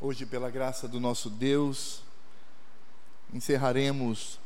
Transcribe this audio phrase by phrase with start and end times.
[0.00, 2.02] Hoje, pela graça do nosso Deus,
[3.34, 4.38] encerraremos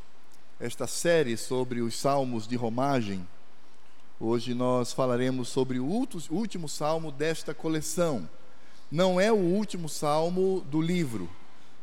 [0.58, 3.28] esta série sobre os salmos de romagem.
[4.18, 8.27] Hoje nós falaremos sobre o último salmo desta coleção.
[8.91, 11.29] Não é o último salmo do livro,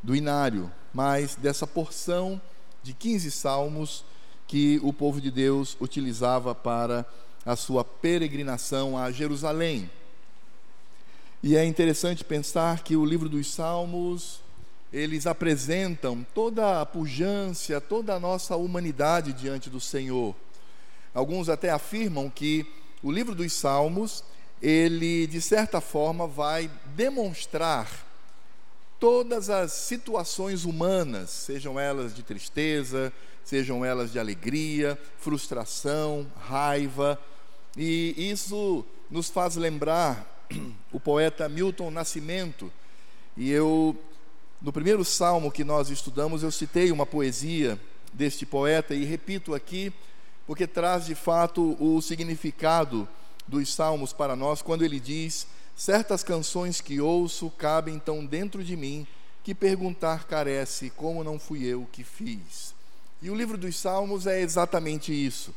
[0.01, 2.41] do inário, mas dessa porção
[2.81, 4.03] de 15 salmos
[4.47, 7.05] que o povo de Deus utilizava para
[7.45, 9.91] a sua peregrinação a Jerusalém.
[11.41, 14.41] E é interessante pensar que o livro dos Salmos,
[14.91, 20.35] eles apresentam toda a pujança, toda a nossa humanidade diante do Senhor.
[21.13, 22.65] Alguns até afirmam que
[23.01, 24.21] o livro dos Salmos,
[24.61, 27.89] ele de certa forma vai demonstrar
[28.99, 33.13] todas as situações humanas, sejam elas de tristeza,
[33.45, 37.17] sejam elas de alegria, frustração, raiva,
[37.77, 40.35] e isso nos faz lembrar
[40.91, 42.71] o poeta Milton Nascimento,
[43.37, 43.95] e eu,
[44.61, 47.79] no primeiro salmo que nós estudamos, eu citei uma poesia
[48.11, 49.93] deste poeta e repito aqui,
[50.45, 53.07] porque traz de fato o significado
[53.47, 58.75] dos salmos para nós, quando ele diz: Certas canções que ouço cabem tão dentro de
[58.75, 59.07] mim
[59.43, 62.75] que perguntar carece como não fui eu que fiz.
[63.21, 65.53] E o livro dos Salmos é exatamente isso.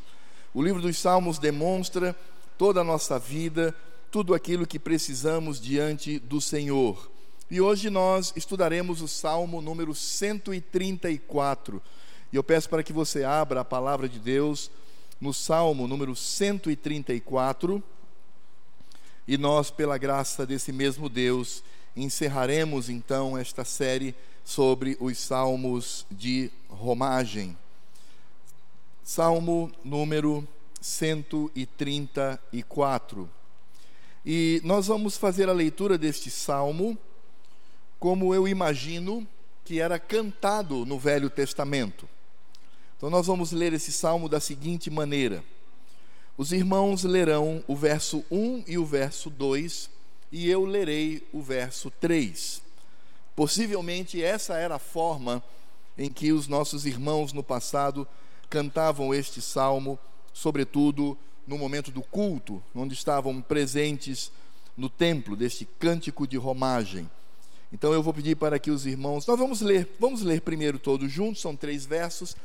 [0.55, 2.15] O livro dos Salmos demonstra
[2.57, 3.75] toda a nossa vida,
[4.13, 7.11] tudo aquilo que precisamos diante do Senhor.
[7.51, 11.81] E hoje nós estudaremos o Salmo número 134.
[12.31, 14.71] E eu peço para que você abra a palavra de Deus
[15.19, 17.83] no Salmo número 134.
[19.27, 21.65] E nós, pela graça desse mesmo Deus,
[21.97, 27.57] encerraremos então esta série sobre os salmos de romagem.
[29.03, 30.47] Salmo número
[30.83, 33.42] 134.
[34.25, 36.97] E nós vamos fazer a leitura deste salmo
[37.99, 39.27] como eu imagino
[39.65, 42.09] que era cantado no Velho Testamento.
[42.97, 45.43] Então nós vamos ler esse salmo da seguinte maneira:
[46.37, 49.91] Os irmãos lerão o verso 1 e o verso 2,
[50.31, 52.63] e eu lerei o verso 3.
[53.35, 55.43] Possivelmente essa era a forma
[55.99, 58.07] em que os nossos irmãos no passado
[58.49, 59.99] cantavam este salmo,
[60.33, 64.31] sobretudo no momento do culto, onde estavam presentes
[64.77, 67.09] no templo deste cântico de romagem.
[67.73, 71.11] Então eu vou pedir para que os irmãos, nós vamos ler, vamos ler primeiro todos
[71.11, 72.37] juntos, são três versos,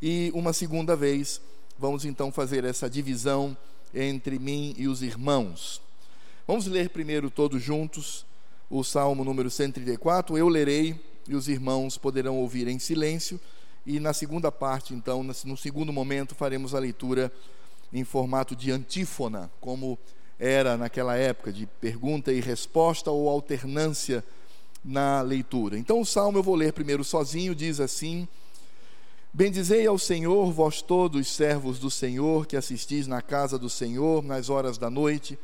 [0.00, 1.40] e uma segunda vez
[1.78, 3.56] vamos então fazer essa divisão
[3.94, 5.80] entre mim e os irmãos.
[6.46, 8.24] Vamos ler primeiro todos juntos
[8.70, 13.40] o Salmo número 134, eu lerei e os irmãos poderão ouvir em silêncio,
[13.84, 17.32] e na segunda parte, então, no segundo momento, faremos a leitura
[17.98, 19.98] em formato de antífona, como
[20.38, 24.22] era naquela época, de pergunta e resposta ou alternância
[24.84, 25.78] na leitura.
[25.78, 28.28] Então, o salmo eu vou ler primeiro sozinho, diz assim:
[29.32, 34.50] Bendizei ao Senhor, vós todos servos do Senhor, que assistis na casa do Senhor nas
[34.50, 35.38] horas da noite.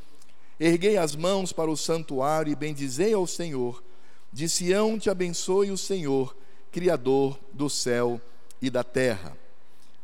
[0.61, 3.83] Erguei as mãos para o santuário e bendizei ao Senhor.
[4.33, 6.37] De Sião te abençoe o Senhor,
[6.71, 8.21] Criador do céu
[8.61, 9.42] e da terra.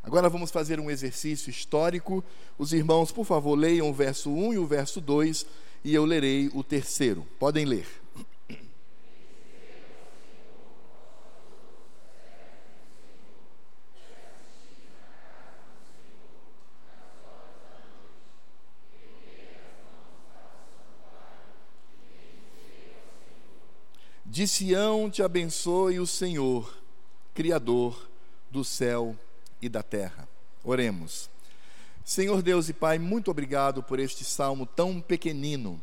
[0.08, 2.24] Agora vamos fazer um exercício histórico.
[2.56, 5.44] Os irmãos, por favor, leiam o verso 1 e o verso 2
[5.84, 7.26] e eu lerei o terceiro.
[7.38, 7.86] Podem ler.
[24.24, 26.74] De Sião te abençoe o Senhor,
[27.34, 28.08] Criador
[28.50, 29.27] do céu e
[29.66, 30.28] da terra.
[30.62, 31.30] Oremos.
[32.04, 35.80] Senhor Deus e Pai, muito obrigado por este salmo tão pequenino,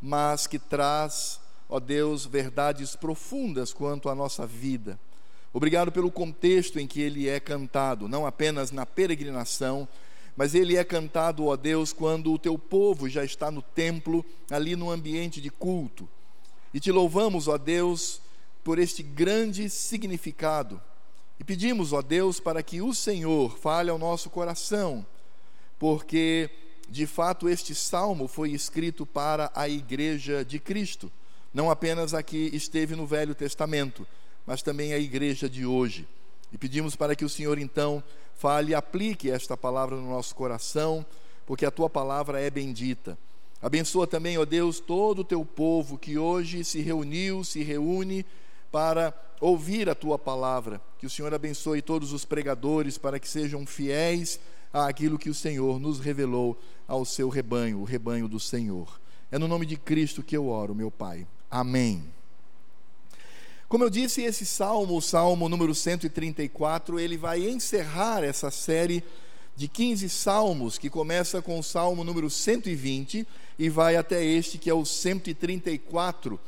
[0.00, 4.98] mas que traz, ó Deus, verdades profundas quanto à nossa vida.
[5.52, 9.88] Obrigado pelo contexto em que ele é cantado, não apenas na peregrinação,
[10.36, 14.76] mas ele é cantado, ó Deus, quando o teu povo já está no templo, ali
[14.76, 16.08] no ambiente de culto.
[16.74, 18.20] E te louvamos, ó Deus,
[18.62, 20.80] por este grande significado
[21.38, 25.04] e pedimos, ó Deus, para que o Senhor fale ao nosso coração,
[25.78, 26.50] porque
[26.88, 31.10] de fato este salmo foi escrito para a igreja de Cristo,
[31.52, 34.06] não apenas a que esteve no Velho Testamento,
[34.46, 36.06] mas também a igreja de hoje.
[36.52, 38.02] E pedimos para que o Senhor então
[38.34, 41.04] fale e aplique esta palavra no nosso coração,
[41.44, 43.18] porque a tua palavra é bendita.
[43.60, 48.24] Abençoa também, ó Deus, todo o teu povo que hoje se reuniu, se reúne
[48.70, 50.80] para ouvir a tua palavra.
[50.98, 54.40] Que o Senhor abençoe todos os pregadores para que sejam fiéis
[54.72, 59.00] àquilo que o Senhor nos revelou ao seu rebanho, o rebanho do Senhor.
[59.30, 61.26] É no nome de Cristo que eu oro, meu Pai.
[61.50, 62.04] Amém.
[63.68, 69.02] Como eu disse, esse salmo, o salmo número 134, ele vai encerrar essa série
[69.56, 73.26] de 15 salmos, que começa com o salmo número 120
[73.58, 76.38] e vai até este, que é o 134.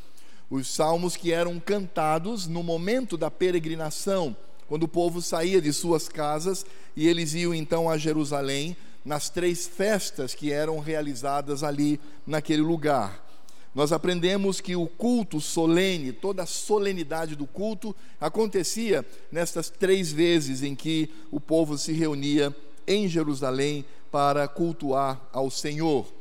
[0.50, 4.36] Os salmos que eram cantados no momento da peregrinação,
[4.66, 6.64] quando o povo saía de suas casas
[6.96, 13.26] e eles iam então a Jerusalém nas três festas que eram realizadas ali naquele lugar.
[13.74, 20.62] Nós aprendemos que o culto solene, toda a solenidade do culto, acontecia nestas três vezes
[20.62, 22.54] em que o povo se reunia
[22.86, 26.17] em Jerusalém para cultuar ao Senhor.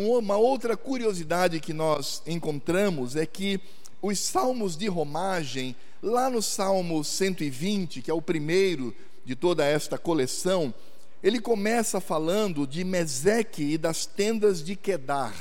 [0.00, 3.60] Uma outra curiosidade que nós encontramos é que
[4.00, 9.98] os salmos de romagem, lá no Salmo 120, que é o primeiro de toda esta
[9.98, 10.72] coleção,
[11.20, 15.34] ele começa falando de Meseque e das tendas de Quedar.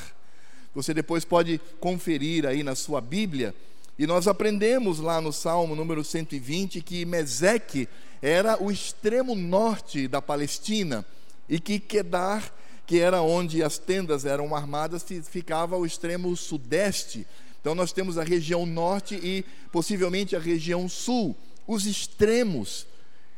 [0.74, 3.54] Você depois pode conferir aí na sua Bíblia.
[3.96, 7.88] E nós aprendemos lá no Salmo número 120 que Meseque
[8.24, 11.06] era o extremo norte da Palestina
[11.48, 12.52] e que Quedar,
[12.88, 17.28] que era onde as tendas eram armadas, ficava ao extremo sudeste.
[17.62, 21.36] Então nós temos a região norte e possivelmente a região sul,
[21.68, 22.88] os extremos.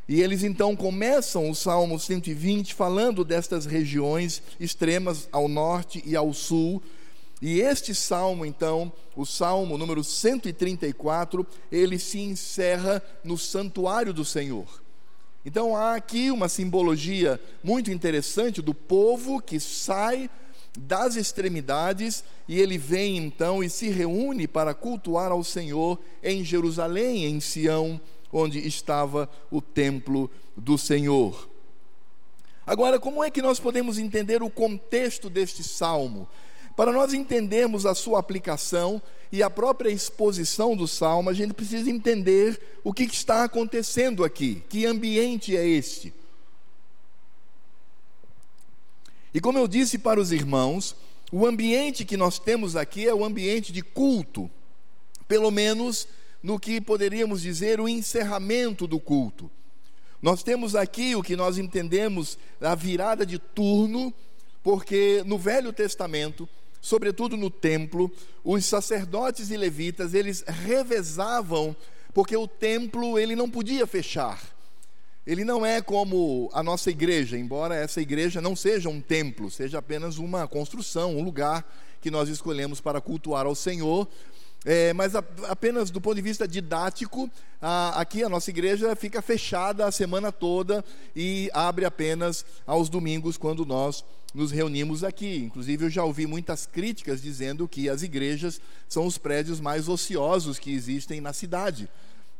[0.08, 6.34] E eles então começam o Salmo 120 falando destas regiões extremas ao norte e ao
[6.34, 6.82] sul,
[7.42, 14.68] e este salmo, então, o salmo número 134, ele se encerra no santuário do Senhor.
[15.46, 20.30] Então há aqui uma simbologia muito interessante do povo que sai
[20.78, 27.26] das extremidades e ele vem então e se reúne para cultuar ao Senhor em Jerusalém,
[27.26, 28.00] em Sião,
[28.32, 31.50] onde estava o templo do Senhor.
[32.66, 36.28] Agora, como é que nós podemos entender o contexto deste salmo?
[36.80, 39.02] Para nós entendermos a sua aplicação
[39.34, 44.64] e a própria exposição do salmo, a gente precisa entender o que está acontecendo aqui,
[44.70, 46.14] que ambiente é este.
[49.34, 50.96] E como eu disse para os irmãos,
[51.34, 54.50] o ambiente que nós temos aqui é o ambiente de culto,
[55.28, 56.08] pelo menos
[56.42, 59.52] no que poderíamos dizer o encerramento do culto.
[60.22, 64.14] Nós temos aqui o que nós entendemos a virada de turno,
[64.64, 66.48] porque no Velho Testamento
[66.82, 68.12] sobretudo no templo,
[68.44, 71.76] os sacerdotes e levitas, eles revezavam,
[72.14, 74.42] porque o templo ele não podia fechar.
[75.26, 79.78] Ele não é como a nossa igreja, embora essa igreja não seja um templo, seja
[79.78, 81.64] apenas uma construção, um lugar
[82.02, 84.08] que nós escolhemos para cultuar ao Senhor,
[84.66, 87.30] é, mas a, apenas do ponto de vista didático,
[87.62, 90.84] a, aqui a nossa igreja fica fechada a semana toda
[91.16, 94.04] e abre apenas aos domingos, quando nós
[94.34, 95.38] nos reunimos aqui.
[95.38, 100.60] Inclusive, eu já ouvi muitas críticas dizendo que as igrejas são os prédios mais ociosos
[100.60, 101.90] que existem na cidade,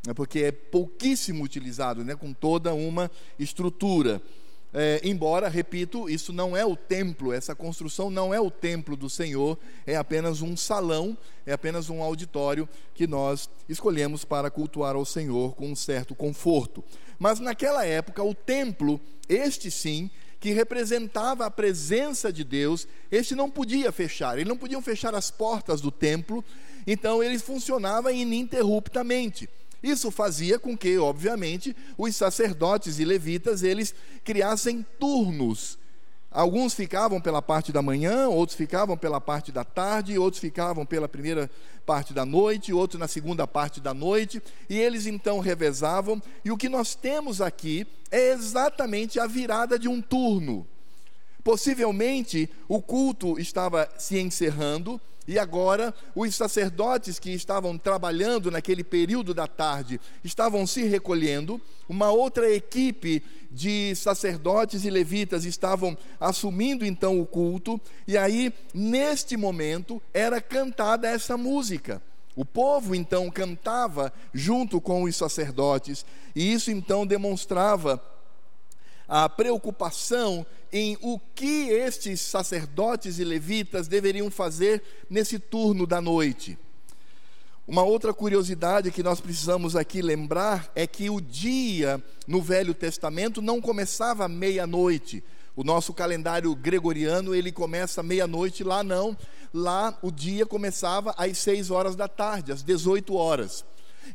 [0.06, 4.22] né, porque é pouquíssimo utilizado, né, com toda uma estrutura.
[4.72, 9.10] É, embora, repito, isso não é o templo, essa construção não é o templo do
[9.10, 15.06] Senhor, é apenas um salão, é apenas um auditório que nós escolhemos para cultuar ao
[15.06, 16.84] Senhor com um certo conforto.
[17.18, 23.50] Mas naquela época, o templo, este sim, que representava a presença de Deus, este não
[23.50, 26.46] podia fechar, eles não podiam fechar as portas do templo,
[26.86, 29.50] então ele funcionava ininterruptamente.
[29.82, 33.94] Isso fazia com que, obviamente, os sacerdotes e levitas eles
[34.24, 35.78] criassem turnos.
[36.32, 41.08] Alguns ficavam pela parte da manhã, outros ficavam pela parte da tarde, outros ficavam pela
[41.08, 41.50] primeira
[41.88, 46.22] parte da noite, outros na segunda parte da noite, e eles então revezavam.
[46.46, 50.68] E o que nós temos aqui é exatamente a virada de um turno.
[51.44, 59.32] Possivelmente o culto estava se encerrando, e agora, os sacerdotes que estavam trabalhando naquele período
[59.32, 63.22] da tarde estavam se recolhendo, uma outra equipe
[63.52, 71.08] de sacerdotes e levitas estavam assumindo então o culto, e aí, neste momento, era cantada
[71.08, 72.02] essa música.
[72.36, 78.02] O povo então cantava junto com os sacerdotes, e isso então demonstrava
[79.10, 86.58] a preocupação em o que estes sacerdotes e levitas deveriam fazer nesse turno da noite.
[87.68, 93.42] Uma outra curiosidade que nós precisamos aqui lembrar é que o dia no Velho Testamento
[93.42, 95.24] não começava meia-noite.
[95.56, 99.18] O nosso calendário gregoriano, ele começa meia-noite, lá não.
[99.54, 103.66] Lá o dia começava às seis horas da tarde, às 18 horas.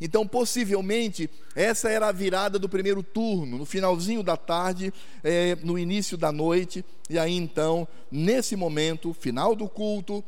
[0.00, 5.78] Então, possivelmente, essa era a virada do primeiro turno, no finalzinho da tarde, é, no
[5.78, 10.24] início da noite, e aí então, nesse momento, final do culto,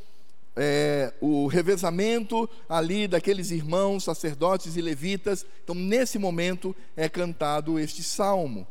[0.57, 5.45] é, o revezamento ali daqueles irmãos, sacerdotes e levitas.
[5.63, 8.67] Então, nesse momento é cantado este salmo.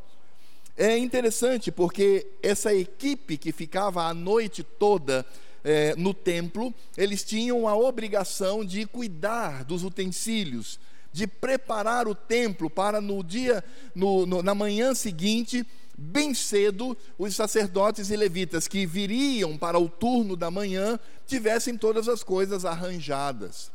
[0.75, 5.25] É interessante porque essa equipe que ficava a noite toda
[5.65, 10.79] é, no templo, eles tinham a obrigação de cuidar dos utensílios,
[11.12, 13.63] de preparar o templo para no dia,
[13.95, 15.65] no, no, na manhã seguinte,
[15.98, 22.07] bem cedo, os sacerdotes e levitas que viriam para o turno da manhã tivessem todas
[22.07, 23.72] as coisas arranjadas.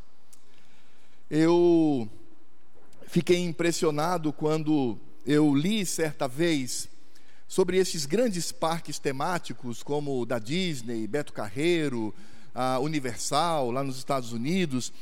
[1.28, 2.08] Eu
[3.08, 6.88] fiquei impressionado quando eu li certa vez
[7.50, 12.14] sobre esses grandes parques temáticos, como o da Disney, Beto Carreiro,
[12.54, 14.92] a Universal, lá nos Estados Unidos.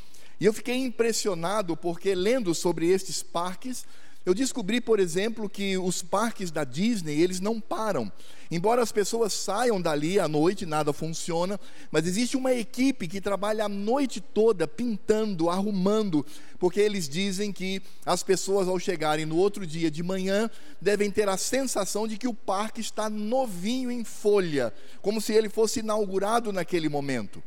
[0.40, 3.85] E eu fiquei impressionado porque, lendo sobre estes parques,
[4.27, 8.13] eu descobri, por exemplo, que os parques da Disney, eles não param.
[8.51, 11.59] Embora as pessoas saiam dali à noite, nada funciona,
[11.91, 16.25] mas existe uma equipe que trabalha a noite toda pintando, arrumando,
[16.59, 21.29] porque eles dizem que as pessoas ao chegarem no outro dia de manhã devem ter
[21.29, 26.53] a sensação de que o parque está novinho em folha, como se ele fosse inaugurado
[26.53, 27.43] naquele momento.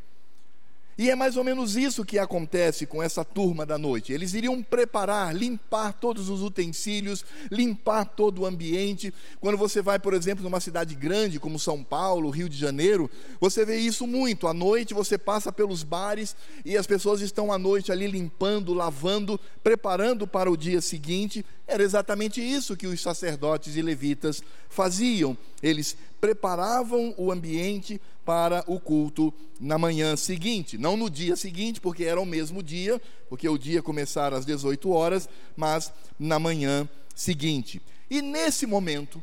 [0.98, 4.12] E é mais ou menos isso que acontece com essa turma da noite.
[4.12, 9.13] Eles iriam preparar, limpar todos os utensílios, limpar todo o ambiente.
[9.39, 13.65] Quando você vai, por exemplo, numa cidade grande como São Paulo, Rio de Janeiro, você
[13.65, 14.48] vê isso muito.
[14.48, 19.39] À noite você passa pelos bares e as pessoas estão à noite ali limpando, lavando,
[19.63, 21.45] preparando para o dia seguinte.
[21.67, 25.38] Era exatamente isso que os sacerdotes e levitas faziam.
[25.63, 32.04] Eles preparavam o ambiente para o culto na manhã seguinte, não no dia seguinte, porque
[32.04, 37.82] era o mesmo dia, porque o dia começara às 18 horas, mas na manhã seguinte.
[38.10, 39.22] E nesse momento,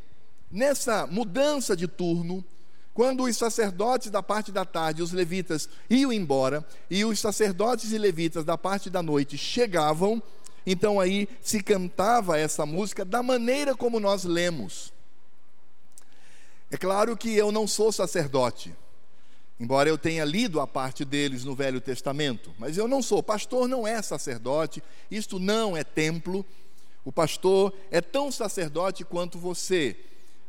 [0.51, 2.45] nessa mudança de turno,
[2.93, 7.99] quando os sacerdotes da parte da tarde, os levitas, iam embora, e os sacerdotes e
[7.99, 10.21] levitas da parte da noite chegavam,
[10.67, 14.93] então aí se cantava essa música da maneira como nós lemos.
[16.71, 18.75] É claro que eu não sou sacerdote,
[19.59, 23.23] embora eu tenha lido a parte deles no Velho Testamento, mas eu não sou.
[23.23, 26.45] Pastor não é sacerdote, isto não é templo.
[27.07, 29.97] O pastor é tão sacerdote quanto você.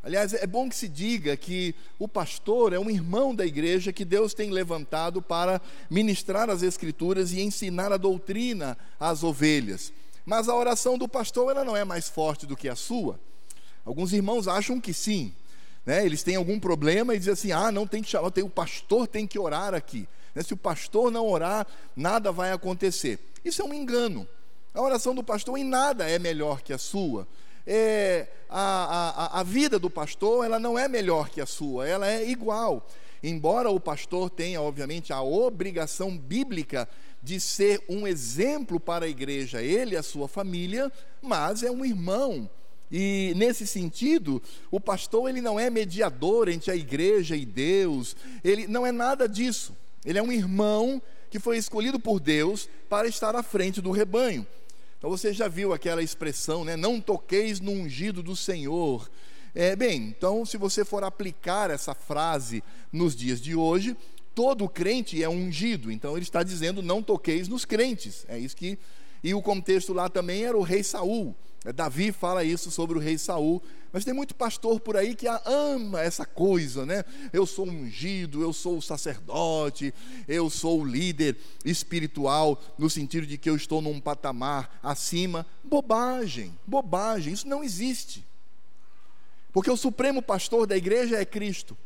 [0.03, 4.03] Aliás, é bom que se diga que o pastor é um irmão da igreja que
[4.03, 9.93] Deus tem levantado para ministrar as Escrituras e ensinar a doutrina às ovelhas.
[10.25, 13.19] Mas a oração do pastor ela não é mais forte do que a sua.
[13.85, 15.33] Alguns irmãos acham que sim,
[15.85, 18.49] né, eles têm algum problema e dizem assim: ah, não tem que chamar, tem, o
[18.49, 20.07] pastor tem que orar aqui.
[20.35, 23.19] Né, se o pastor não orar, nada vai acontecer.
[23.43, 24.27] Isso é um engano.
[24.73, 27.27] A oração do pastor em nada é melhor que a sua.
[27.65, 32.07] É, a, a, a vida do pastor ela não é melhor que a sua, ela
[32.07, 32.87] é igual.
[33.21, 36.87] Embora o pastor tenha, obviamente, a obrigação bíblica
[37.21, 41.83] de ser um exemplo para a igreja, ele e a sua família, mas é um
[41.83, 42.49] irmão
[42.91, 44.41] e nesse sentido,
[44.71, 49.27] o pastor ele não é mediador entre a igreja e Deus, ele não é nada
[49.27, 49.75] disso.
[50.03, 54.45] Ele é um irmão que foi escolhido por Deus para estar à frente do rebanho.
[54.97, 56.75] Então você já viu aquela expressão, né?
[56.75, 59.09] Não toqueis no ungido do Senhor.
[59.53, 63.95] É, bem, então se você for aplicar essa frase nos dias de hoje,
[64.33, 65.91] todo crente é ungido.
[65.91, 68.25] Então ele está dizendo não toqueis nos crentes.
[68.27, 68.79] É isso que
[69.23, 71.35] e o contexto lá também era o rei Saul.
[71.75, 73.61] Davi fala isso sobre o rei Saul,
[73.91, 77.03] mas tem muito pastor por aí que ama essa coisa, né?
[77.33, 79.93] Eu sou ungido, eu sou o sacerdote,
[80.27, 81.35] eu sou o líder
[81.65, 85.45] espiritual, no sentido de que eu estou num patamar acima.
[85.63, 88.25] Bobagem, bobagem, isso não existe.
[89.51, 91.77] Porque o supremo pastor da igreja é Cristo.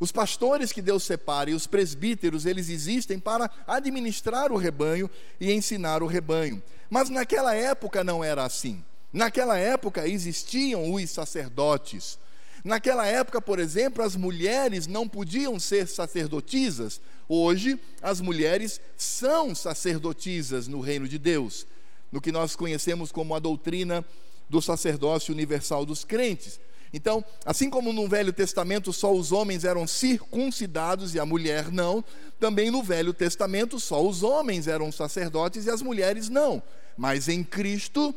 [0.00, 5.08] Os pastores que Deus separa e os presbíteros, eles existem para administrar o rebanho
[5.40, 6.62] e ensinar o rebanho.
[6.90, 8.84] Mas naquela época não era assim.
[9.12, 12.18] Naquela época existiam os sacerdotes.
[12.64, 17.00] Naquela época, por exemplo, as mulheres não podiam ser sacerdotisas.
[17.28, 21.66] Hoje, as mulheres são sacerdotisas no reino de Deus,
[22.10, 24.04] no que nós conhecemos como a doutrina
[24.48, 26.60] do sacerdócio universal dos crentes.
[26.92, 32.04] Então, assim como no Velho Testamento só os homens eram circuncidados e a mulher não,
[32.38, 36.62] também no Velho Testamento só os homens eram sacerdotes e as mulheres não.
[36.96, 38.14] Mas em Cristo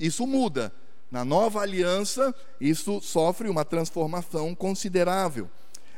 [0.00, 0.72] isso muda.
[1.10, 5.48] Na nova aliança, isso sofre uma transformação considerável.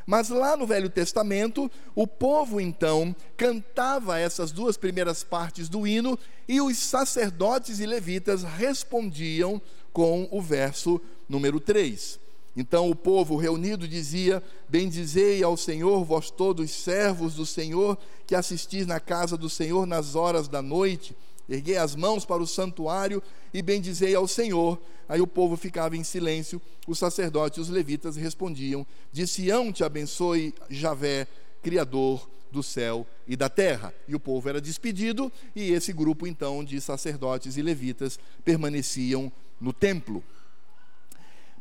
[0.06, 6.18] Mas lá no Velho Testamento, o povo então cantava essas duas primeiras partes do hino
[6.48, 12.18] e os sacerdotes e levitas respondiam com o verso número 3.
[12.56, 18.86] Então o povo reunido dizia: Bendizei ao Senhor, vós todos servos do Senhor, que assistis
[18.86, 21.16] na casa do Senhor nas horas da noite.
[21.52, 24.80] Erguei as mãos para o santuário e bendizei ao Senhor.
[25.06, 29.84] Aí o povo ficava em silêncio, os sacerdotes e os levitas respondiam: De Sião te
[29.84, 31.26] abençoe Javé,
[31.62, 33.92] Criador do céu e da terra.
[34.08, 39.30] E o povo era despedido, e esse grupo então de sacerdotes e levitas permaneciam
[39.60, 40.24] no templo.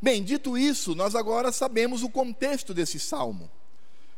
[0.02, 3.52] Bem, dito isso, nós agora sabemos o contexto desse salmo.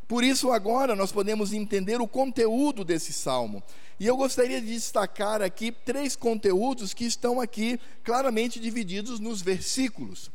[0.08, 3.64] Por isso, agora nós podemos entender o conteúdo desse salmo.
[4.00, 10.32] E eu gostaria de destacar aqui três conteúdos que estão aqui claramente divididos nos versículos.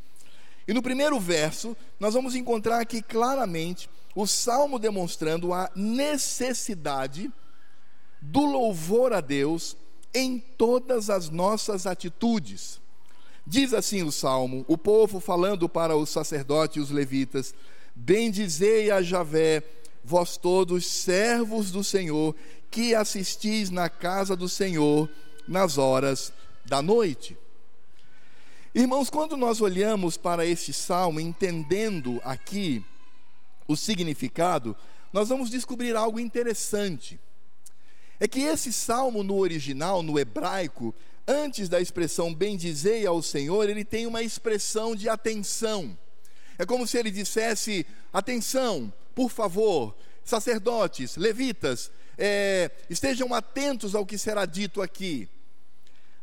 [0.66, 7.32] E no primeiro verso, nós vamos encontrar aqui claramente o salmo demonstrando a necessidade
[8.20, 9.76] do louvor a Deus
[10.12, 12.80] em todas as nossas atitudes.
[13.46, 17.54] Diz assim o salmo: o povo falando para os sacerdotes e os levitas:
[17.94, 19.62] Bendizei a Javé,
[20.04, 22.34] vós todos servos do Senhor,
[22.70, 25.08] que assistis na casa do Senhor
[25.46, 26.32] nas horas
[26.64, 27.36] da noite.
[28.74, 32.84] Irmãos, quando nós olhamos para este salmo, entendendo aqui
[33.66, 34.76] o significado,
[35.12, 37.18] nós vamos descobrir algo interessante.
[38.20, 40.94] É que esse salmo no original, no hebraico,
[41.26, 45.96] antes da expressão bendizei ao Senhor, ele tem uma expressão de atenção.
[46.58, 54.16] É como se ele dissesse: atenção, por favor, sacerdotes, levitas, é, estejam atentos ao que
[54.16, 55.28] será dito aqui.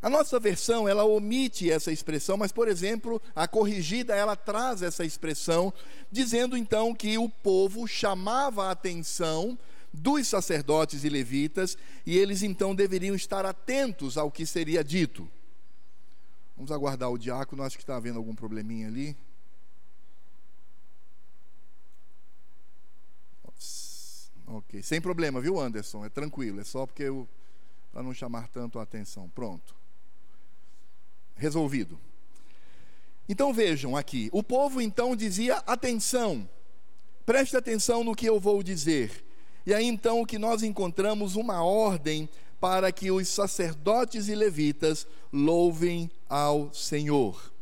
[0.00, 5.04] A nossa versão, ela omite essa expressão, mas, por exemplo, a corrigida, ela traz essa
[5.04, 5.70] expressão,
[6.10, 9.58] dizendo então que o povo chamava a atenção
[9.92, 11.76] dos sacerdotes e levitas,
[12.06, 15.30] e eles então deveriam estar atentos ao que seria dito.
[16.56, 19.14] Vamos aguardar o diácono, acho que está havendo algum probleminha ali.
[24.46, 26.04] Ok, sem problema, viu, Anderson?
[26.04, 27.28] É tranquilo, é só porque eu.
[27.92, 29.28] para não chamar tanto a atenção.
[29.30, 29.74] Pronto.
[31.34, 31.98] Resolvido.
[33.28, 36.48] Então vejam aqui, o povo então dizia: atenção,
[37.24, 39.24] preste atenção no que eu vou dizer.
[39.66, 42.28] E aí então que nós encontramos uma ordem
[42.60, 47.52] para que os sacerdotes e levitas louvem ao Senhor.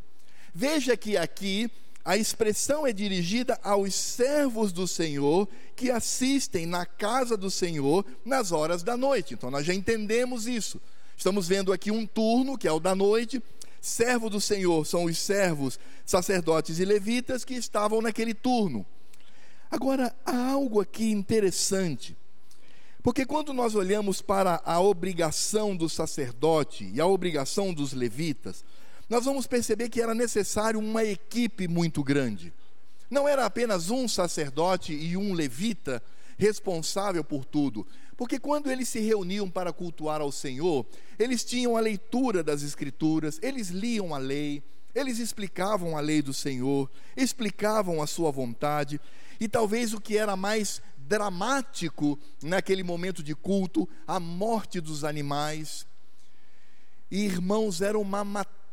[0.55, 1.71] Veja que aqui
[2.05, 8.53] a expressão é dirigida aos servos do Senhor que assistem na casa do Senhor nas
[8.53, 9.33] horas da noite.
[9.33, 10.79] Então nós já entendemos isso.
[11.17, 13.43] Estamos vendo aqui um turno, que é o da noite.
[13.81, 18.85] Servo do Senhor são os servos, sacerdotes e levitas que estavam naquele turno.
[19.71, 22.17] Agora, há algo aqui interessante,
[23.03, 28.65] porque quando nós olhamos para a obrigação do sacerdote e a obrigação dos levitas,
[29.09, 32.53] nós vamos perceber que era necessário uma equipe muito grande.
[33.11, 36.03] Não era apenas um sacerdote e um levita
[36.39, 37.87] responsável por tudo,
[38.17, 40.87] porque quando eles se reuniam para cultuar ao Senhor,
[41.19, 44.63] eles tinham a leitura das Escrituras, eles liam a lei,
[44.95, 49.01] eles explicavam a lei do Senhor, explicavam a sua vontade,
[49.39, 55.87] e talvez o que era mais dramático naquele momento de culto, a morte dos animais.
[57.11, 58.64] E irmãos, era uma matança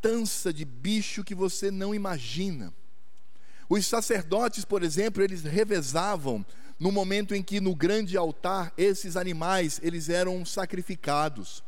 [0.54, 2.74] de bicho que você não imagina.
[3.70, 6.46] Os sacerdotes, por exemplo, eles revezavam
[6.80, 11.64] no momento em que no grande altar esses animais eles eram sacrificados.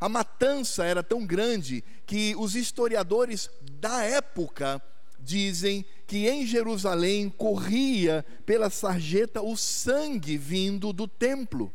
[0.00, 4.82] A matança era tão grande que os historiadores da época
[5.20, 11.72] dizem que em Jerusalém corria pela sarjeta o sangue vindo do templo.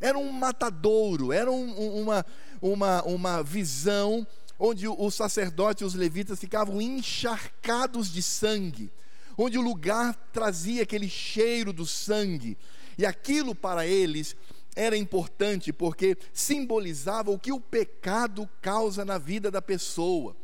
[0.00, 2.26] Era um matadouro, era um, uma,
[2.60, 4.26] uma, uma visão
[4.58, 8.90] onde o sacerdote e os levitas ficavam encharcados de sangue,
[9.36, 12.58] onde o lugar trazia aquele cheiro do sangue,
[12.96, 14.34] e aquilo para eles
[14.74, 20.36] era importante porque simbolizava o que o pecado causa na vida da pessoa.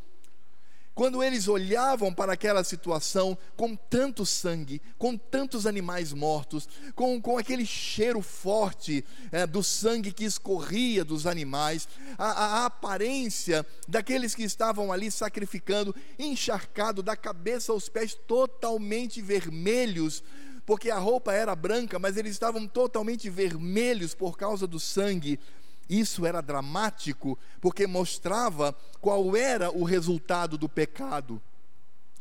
[0.95, 7.37] Quando eles olhavam para aquela situação com tanto sangue, com tantos animais mortos, com, com
[7.37, 14.45] aquele cheiro forte é, do sangue que escorria dos animais, a, a, aparência daqueles que
[14.45, 20.23] estavam ali sacrificando, encharcado da cabeça aos pés, totalmente vermelhos,
[20.65, 25.41] porque a roupa era branca, mas eles estavam totalmente vermelhos por causa do sangue
[25.89, 31.41] isso era dramático porque mostrava qual era o resultado do pecado.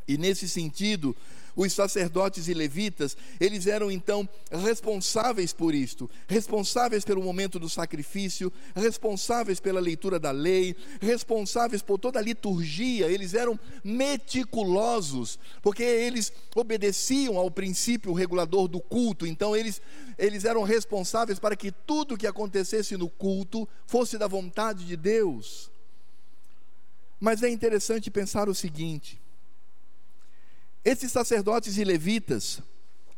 [0.07, 1.15] E nesse sentido,
[1.55, 8.51] os sacerdotes e levitas, eles eram então responsáveis por isto, responsáveis pelo momento do sacrifício,
[8.75, 16.31] responsáveis pela leitura da lei, responsáveis por toda a liturgia, eles eram meticulosos, porque eles
[16.55, 19.81] obedeciam ao princípio regulador do culto, então eles,
[20.17, 25.71] eles eram responsáveis para que tudo que acontecesse no culto fosse da vontade de Deus.
[27.19, 29.22] Mas é interessante pensar o seguinte:
[30.83, 32.61] esses sacerdotes e levitas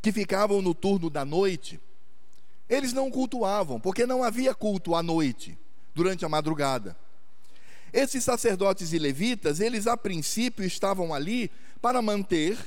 [0.00, 1.80] que ficavam no turno da noite,
[2.68, 5.58] eles não cultuavam, porque não havia culto à noite,
[5.94, 6.96] durante a madrugada.
[7.92, 11.50] Esses sacerdotes e levitas, eles a princípio estavam ali
[11.80, 12.58] para manter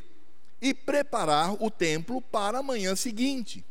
[0.61, 3.63] e preparar o templo para a manhã seguinte.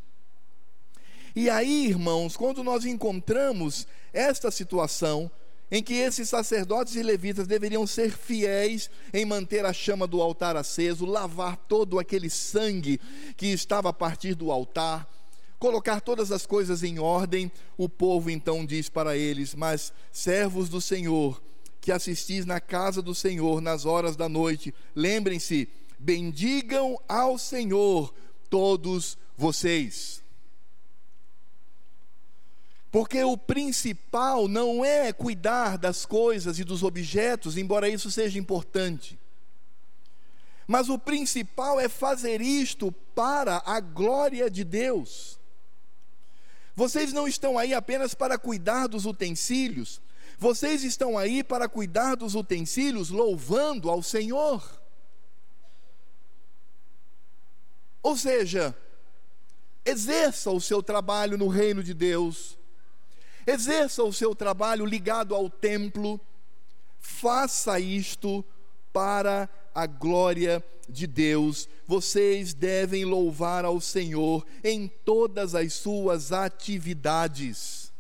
[1.35, 5.31] E aí, irmãos, quando nós encontramos esta situação,
[5.71, 10.57] em que esses sacerdotes e levitas deveriam ser fiéis em manter a chama do altar
[10.57, 13.01] aceso, lavar todo aquele sangue
[13.37, 15.07] que estava a partir do altar,
[15.59, 17.51] colocar todas as coisas em ordem.
[17.77, 21.41] O povo então diz para eles: Mas servos do Senhor,
[21.81, 28.15] que assistis na casa do Senhor nas horas da noite, lembrem-se, bendigam ao Senhor
[28.49, 30.23] todos vocês.
[32.91, 39.19] Porque o principal não é cuidar das coisas e dos objetos, embora isso seja importante.
[40.67, 45.39] Mas o principal é fazer isto para a glória de Deus.
[46.75, 50.01] Vocês não estão aí apenas para cuidar dos utensílios,
[50.39, 54.63] vocês estão aí para cuidar dos utensílios louvando ao Senhor.
[58.03, 58.75] Ou seja,
[59.85, 62.58] exerça o seu trabalho no reino de Deus
[63.49, 66.21] exerça o seu trabalho ligado ao templo,
[67.01, 68.45] faça isto
[68.93, 71.69] para a glória de Deus.
[71.87, 77.91] Vocês devem louvar ao Senhor em todas as suas atividades.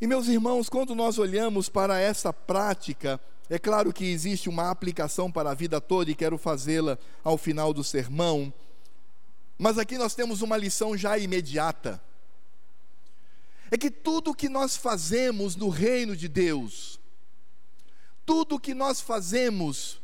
[0.00, 3.20] E meus irmãos, quando nós olhamos para essa prática,
[3.50, 7.72] é claro que existe uma aplicação para a vida toda e quero fazê-la ao final
[7.72, 8.52] do sermão,
[9.58, 12.00] mas aqui nós temos uma lição já imediata
[13.70, 17.00] é que tudo que nós fazemos no reino de Deus,
[18.24, 20.00] tudo que nós fazemos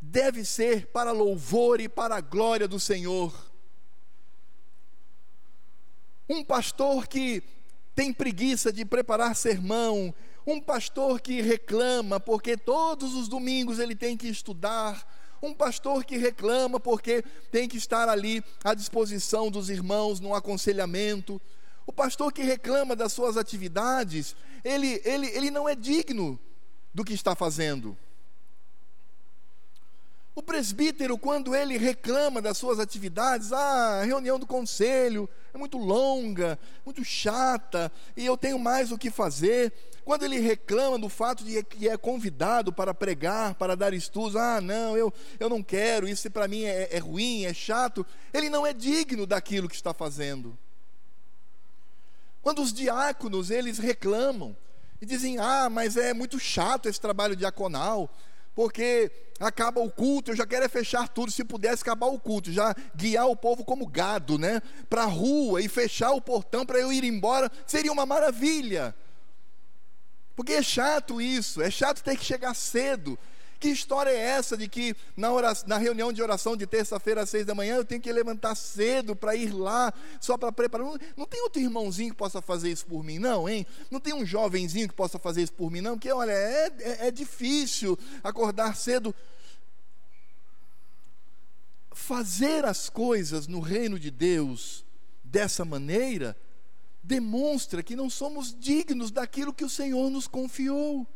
[0.00, 3.32] deve ser para louvor e para a glória do Senhor.
[6.28, 7.42] Um pastor que
[7.94, 10.14] tem preguiça de preparar sermão,
[10.46, 15.06] um pastor que reclama porque todos os domingos ele tem que estudar,
[15.42, 21.40] um pastor que reclama porque tem que estar ali à disposição dos irmãos no aconselhamento,
[21.86, 26.38] o pastor que reclama das suas atividades, ele, ele, ele não é digno
[26.92, 27.96] do que está fazendo.
[30.36, 35.78] O presbítero, quando ele reclama das suas atividades, ah, a reunião do conselho é muito
[35.78, 39.72] longa, muito chata, e eu tenho mais o que fazer.
[40.04, 44.60] Quando ele reclama do fato de que é convidado para pregar, para dar estudos, ah,
[44.60, 48.66] não, eu, eu não quero, isso para mim é, é ruim, é chato, ele não
[48.66, 50.58] é digno daquilo que está fazendo.
[52.44, 54.54] Quando os diáconos, eles reclamam
[55.00, 58.14] e dizem: "Ah, mas é muito chato esse trabalho diaconal,
[58.54, 62.52] porque acaba o culto, eu já quero é fechar tudo, se pudesse acabar o culto,
[62.52, 66.78] já guiar o povo como gado, né, para a rua e fechar o portão para
[66.78, 68.94] eu ir embora, seria uma maravilha".
[70.36, 73.18] Porque é chato isso, é chato ter que chegar cedo,
[73.64, 77.30] que história é essa de que na, oração, na reunião de oração de terça-feira às
[77.30, 80.86] seis da manhã eu tenho que levantar cedo para ir lá, só para preparar?
[80.86, 83.66] Não, não, tem outro irmãozinho que possa fazer isso por mim, não, hein?
[83.90, 85.94] Não tem um jovenzinho que possa fazer isso por mim, não?
[85.94, 89.14] Porque, olha, é, é, é difícil acordar cedo.
[91.90, 94.84] Fazer as coisas no reino de Deus
[95.24, 96.36] dessa maneira
[97.02, 101.06] demonstra que não somos dignos daquilo que o Senhor nos confiou.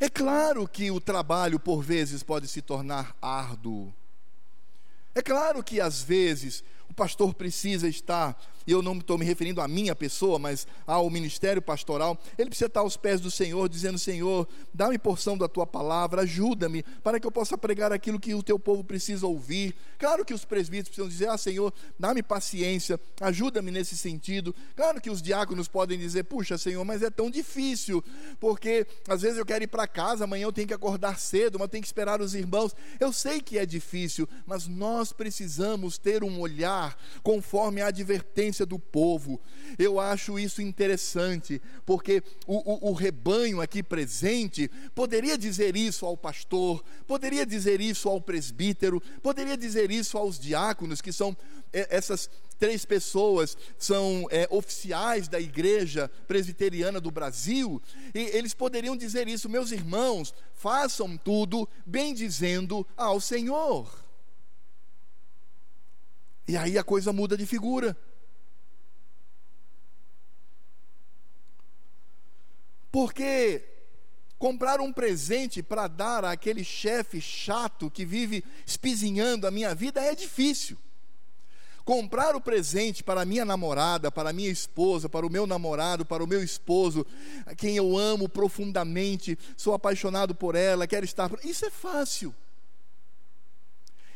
[0.00, 3.94] É claro que o trabalho, por vezes, pode se tornar árduo.
[5.14, 9.60] É claro que, às vezes, o pastor precisa estar e eu não estou me referindo
[9.60, 13.98] à minha pessoa, mas ao ministério pastoral, ele precisa estar aos pés do Senhor, dizendo:
[13.98, 18.42] Senhor, dá-me porção da tua palavra, ajuda-me, para que eu possa pregar aquilo que o
[18.42, 19.74] teu povo precisa ouvir.
[19.98, 24.54] Claro que os presbíteros precisam dizer: Ah, Senhor, dá-me paciência, ajuda-me nesse sentido.
[24.74, 28.02] Claro que os diáconos podem dizer: Puxa, Senhor, mas é tão difícil,
[28.40, 31.68] porque às vezes eu quero ir para casa, amanhã eu tenho que acordar cedo, mas
[31.68, 32.74] tenho que esperar os irmãos.
[32.98, 38.78] Eu sei que é difícil, mas nós precisamos ter um olhar conforme a advertência do
[38.78, 39.40] povo.
[39.78, 46.16] Eu acho isso interessante, porque o, o, o rebanho aqui presente poderia dizer isso ao
[46.16, 51.34] pastor, poderia dizer isso ao presbítero, poderia dizer isso aos diáconos, que são
[51.72, 57.82] é, essas três pessoas são é, oficiais da igreja presbiteriana do Brasil,
[58.14, 64.04] e eles poderiam dizer isso, meus irmãos, façam tudo bem dizendo ao Senhor.
[66.46, 67.96] E aí a coisa muda de figura.
[72.94, 73.60] Porque
[74.38, 80.14] comprar um presente para dar àquele chefe chato que vive espizinhando a minha vida é
[80.14, 80.78] difícil.
[81.84, 86.06] Comprar o presente para a minha namorada, para a minha esposa, para o meu namorado,
[86.06, 87.04] para o meu esposo,
[87.44, 91.32] a quem eu amo profundamente, sou apaixonado por ela, quero estar.
[91.44, 92.32] Isso é fácil.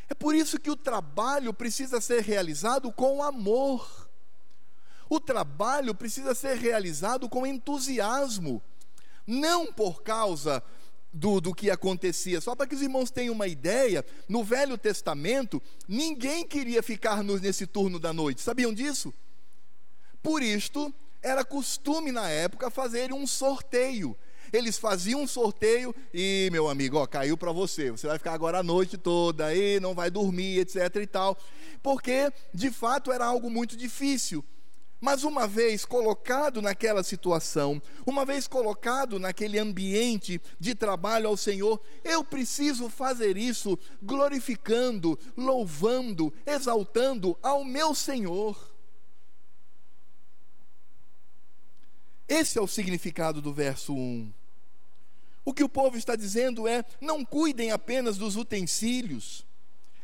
[0.07, 4.08] É por isso que o trabalho precisa ser realizado com amor.
[5.09, 8.61] O trabalho precisa ser realizado com entusiasmo,
[9.25, 10.63] não por causa
[11.11, 12.39] do, do que acontecia.
[12.39, 17.65] Só para que os irmãos tenham uma ideia, no Velho Testamento, ninguém queria ficar nesse
[17.65, 18.41] turno da noite.
[18.41, 19.13] Sabiam disso?
[20.21, 24.15] Por isto, era costume na época fazer um sorteio
[24.51, 27.91] eles faziam um sorteio e, meu amigo, ó, caiu para você.
[27.91, 31.37] Você vai ficar agora a noite toda aí, não vai dormir, etc e tal.
[31.81, 34.43] Porque, de fato, era algo muito difícil.
[35.01, 41.81] Mas uma vez colocado naquela situação, uma vez colocado naquele ambiente de trabalho ao Senhor,
[42.03, 48.57] eu preciso fazer isso glorificando, louvando, exaltando ao meu Senhor.
[52.27, 54.31] Esse é o significado do verso 1.
[55.45, 59.45] O que o povo está dizendo é: não cuidem apenas dos utensílios,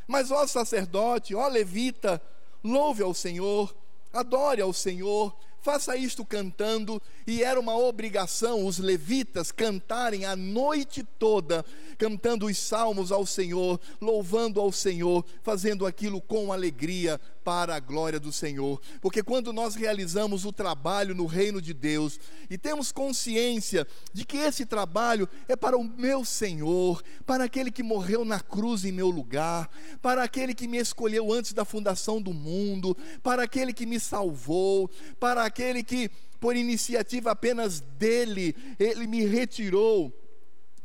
[0.07, 2.19] mas ó sacerdote, ó levita,
[2.63, 3.75] louve ao Senhor,
[4.15, 11.03] adore ao Senhor, faça isto cantando, e era uma obrigação os levitas cantarem a noite
[11.19, 11.65] toda,
[11.97, 18.19] cantando os salmos ao Senhor, louvando ao Senhor, fazendo aquilo com alegria para a glória
[18.19, 18.81] do Senhor.
[18.99, 24.37] Porque quando nós realizamos o trabalho no reino de Deus e temos consciência de que
[24.37, 29.11] esse trabalho é para o meu Senhor, para aquele que morreu na cruz em meu
[29.11, 29.69] lugar,
[30.01, 34.89] para aquele que me escolheu antes da fundação do mundo, para aquele que me salvou,
[35.19, 40.11] para aquele que, por iniciativa apenas dele, ele me retirou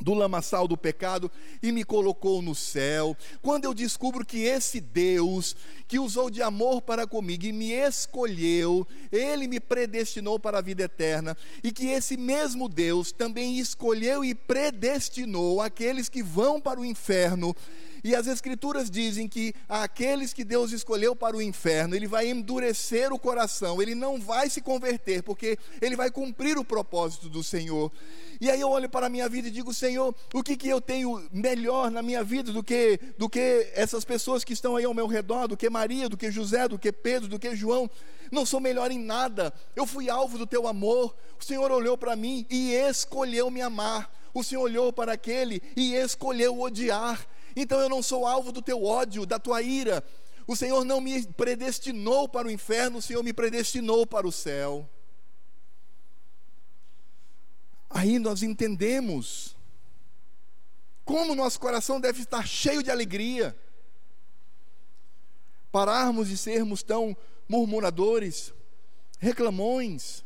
[0.00, 1.30] do lamaçal do pecado
[1.62, 3.16] e me colocou no céu.
[3.42, 5.54] Quando eu descubro que esse Deus,
[5.86, 10.84] que usou de amor para comigo e me escolheu, ele me predestinou para a vida
[10.84, 16.84] eterna, e que esse mesmo Deus também escolheu e predestinou aqueles que vão para o
[16.84, 17.54] inferno,
[18.02, 23.12] e as Escrituras dizem que aqueles que Deus escolheu para o inferno, Ele vai endurecer
[23.12, 27.90] o coração, ele não vai se converter, porque ele vai cumprir o propósito do Senhor.
[28.40, 30.80] E aí eu olho para a minha vida e digo, Senhor, o que, que eu
[30.80, 34.94] tenho melhor na minha vida do que, do que essas pessoas que estão aí ao
[34.94, 37.90] meu redor, do que Maria, do que José, do que Pedro, do que João?
[38.30, 42.16] Não sou melhor em nada, eu fui alvo do teu amor, o Senhor olhou para
[42.16, 44.10] mim e escolheu me amar.
[44.32, 47.26] O Senhor olhou para aquele e escolheu odiar.
[47.54, 50.04] Então eu não sou alvo do teu ódio, da tua ira.
[50.46, 54.88] O Senhor não me predestinou para o inferno, o Senhor me predestinou para o céu.
[57.88, 59.56] Aí nós entendemos
[61.04, 63.56] como nosso coração deve estar cheio de alegria.
[65.72, 67.16] Pararmos de sermos tão
[67.48, 68.52] murmuradores,
[69.18, 70.24] reclamões,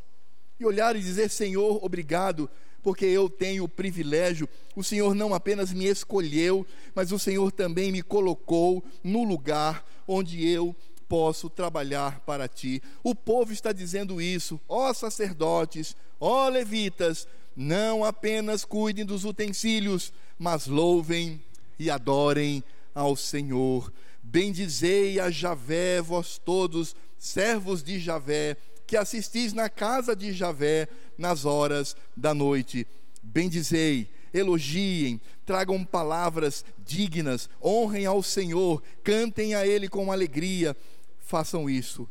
[0.59, 2.49] e olhar e dizer: Senhor, obrigado
[2.85, 4.47] porque eu tenho o privilégio.
[4.75, 10.47] O Senhor não apenas me escolheu, mas o Senhor também me colocou no lugar onde
[10.47, 10.75] eu
[11.09, 12.83] posso trabalhar para ti.
[13.03, 20.67] O povo está dizendo isso, ó sacerdotes, ó levitas, não apenas cuidem dos utensílios, mas
[20.67, 21.41] louvem
[21.79, 23.91] e adorem ao Senhor.
[24.21, 30.87] Bendizei a Javé, vós todos, servos de Javé, que assistis na casa de Javé
[31.17, 32.87] nas horas da noite.
[33.21, 40.75] Bendizei, elogiem, tragam palavras dignas, honrem ao Senhor, cantem a Ele com alegria.
[41.19, 42.07] Façam isso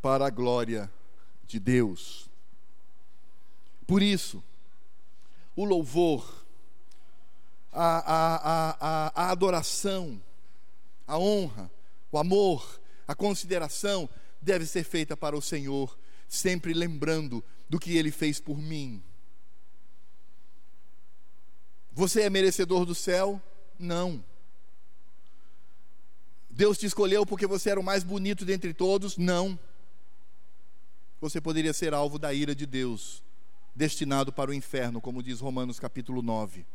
[0.00, 0.90] para a glória
[1.46, 2.28] de Deus.
[3.86, 4.42] Por isso,
[5.56, 6.44] o louvor,
[7.72, 8.36] a, a,
[8.80, 10.22] a, a, adoração,
[11.06, 11.70] a honra,
[12.10, 14.08] o amor, a consideração
[14.40, 15.96] deve ser feita para o Senhor
[16.34, 19.02] sempre lembrando do que ele fez por mim.
[21.92, 23.40] Você é merecedor do céu?
[23.78, 24.24] Não.
[26.50, 29.16] Deus te escolheu porque você era o mais bonito dentre todos?
[29.16, 29.58] Não.
[31.20, 33.22] você poderia ser alvo da ira de Deus,
[33.74, 36.66] destinado para o inferno, como diz Romanos capítulo 9.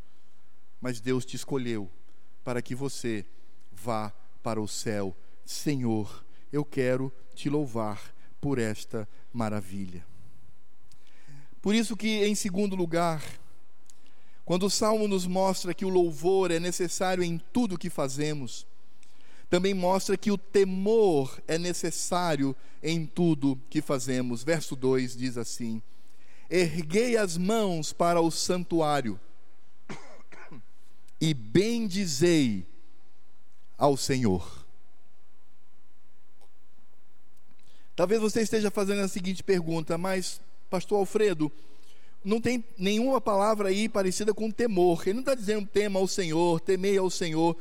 [0.82, 1.90] Mas Deus te escolheu
[2.44, 3.26] para que você
[3.72, 5.16] vá para o céu.
[5.46, 10.06] Senhor, eu quero te louvar por esta maravilha.
[11.62, 13.24] Por isso que, em segundo lugar,
[14.46, 18.66] quando o Salmo nos mostra que o louvor é necessário em tudo que fazemos,
[19.50, 24.44] também mostra que o temor é necessário em tudo que fazemos.
[24.44, 25.82] Verso 2 diz assim:
[26.50, 29.20] Erguei as mãos para o santuário
[31.20, 32.66] e bendizei
[33.78, 34.66] ao Senhor.
[37.96, 40.40] Talvez você esteja fazendo a seguinte pergunta, mas,
[40.70, 41.52] Pastor Alfredo,
[42.24, 45.04] não tem nenhuma palavra aí parecida com temor.
[45.06, 47.56] Ele não está dizendo tema ao Senhor, temei ao Senhor.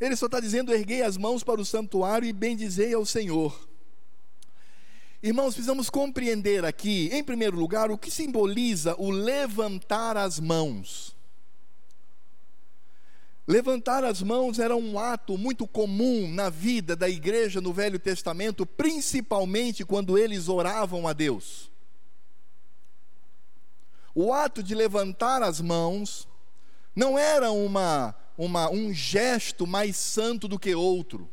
[0.00, 3.68] Ele só está dizendo erguei as mãos para o santuário e bendizei ao Senhor.
[5.22, 11.16] Irmãos, precisamos compreender aqui, em primeiro lugar, o que simboliza o levantar as mãos.
[13.48, 18.66] Levantar as mãos era um ato muito comum na vida da igreja no Velho Testamento,
[18.66, 21.70] principalmente quando eles oravam a Deus.
[24.18, 26.26] O ato de levantar as mãos
[26.94, 31.28] não era uma, uma, um gesto mais santo do que outro.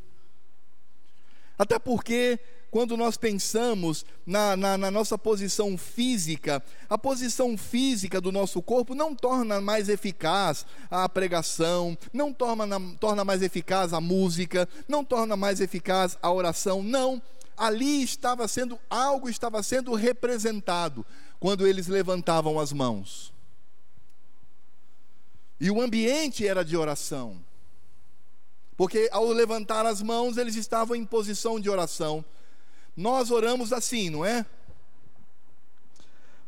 [1.58, 2.38] Até porque,
[2.70, 8.94] quando nós pensamos na, na, na, nossa posição física, a posição física do nosso corpo
[8.94, 12.66] não torna mais eficaz a pregação, não torna,
[13.00, 17.22] torna mais eficaz a música, não torna mais eficaz a oração, não.
[17.56, 21.06] Ali estava sendo, algo estava sendo representado
[21.44, 23.34] quando eles levantavam as mãos.
[25.60, 27.36] E o ambiente era de oração.
[28.78, 32.24] Porque ao levantar as mãos, eles estavam em posição de oração.
[32.96, 34.46] Nós oramos assim, não é?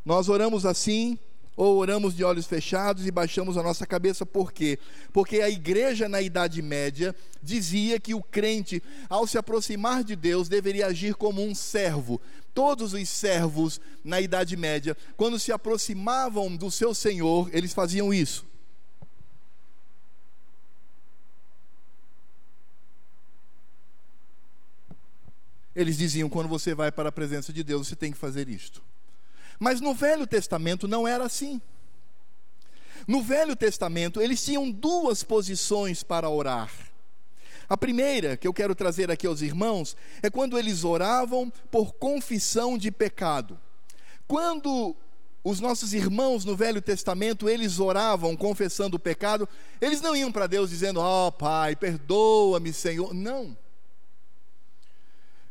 [0.06, 1.20] Nós oramos assim,
[1.58, 4.80] ou oramos de olhos fechados e baixamos a nossa cabeça, por quê?
[5.12, 10.48] Porque a igreja na Idade Média dizia que o crente, ao se aproximar de Deus,
[10.48, 12.22] deveria agir como um servo,
[12.56, 18.46] todos os servos na Idade Média, quando se aproximavam do seu senhor, eles faziam isso.
[25.76, 28.82] Eles diziam: quando você vai para a presença de Deus, você tem que fazer isto.
[29.60, 31.62] Mas no Velho Testamento não era assim.
[33.06, 36.72] No Velho Testamento, eles tinham duas posições para orar.
[37.68, 42.78] A primeira que eu quero trazer aqui aos irmãos é quando eles oravam por confissão
[42.78, 43.60] de pecado.
[44.28, 44.96] Quando
[45.44, 49.48] os nossos irmãos no Velho Testamento, eles oravam confessando o pecado,
[49.80, 53.14] eles não iam para Deus dizendo: "Ó oh, Pai, perdoa-me, Senhor".
[53.14, 53.56] Não.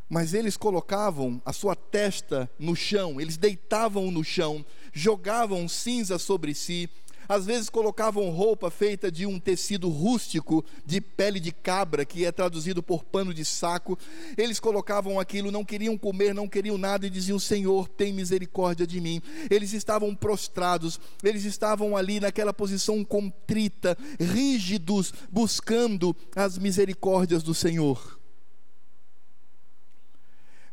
[0.08, 6.54] Mas eles colocavam a sua testa no chão, eles deitavam no chão, jogavam cinza sobre
[6.54, 6.90] si,
[7.28, 12.32] às vezes colocavam roupa feita de um tecido rústico de pele de cabra, que é
[12.32, 13.98] traduzido por pano de saco.
[14.36, 19.00] Eles colocavam aquilo, não queriam comer, não queriam nada e diziam: Senhor, tem misericórdia de
[19.00, 19.20] mim.
[19.50, 28.23] Eles estavam prostrados, eles estavam ali naquela posição contrita, rígidos, buscando as misericórdias do Senhor.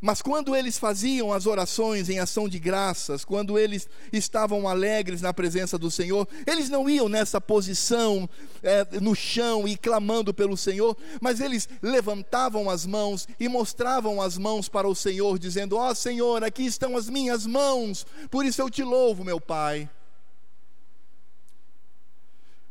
[0.02, 5.32] Mas quando eles faziam as orações em ação de graças, quando eles estavam alegres na
[5.32, 8.28] presença do Senhor, eles não iam nessa posição
[8.64, 14.40] é, no chão e clamando pelo Senhor, mas eles levantavam as mãos e mostravam as
[14.40, 18.60] mãos para o Senhor, dizendo: Ó oh, Senhor, aqui estão as minhas mãos, por isso
[18.60, 19.88] eu te louvo, meu Pai.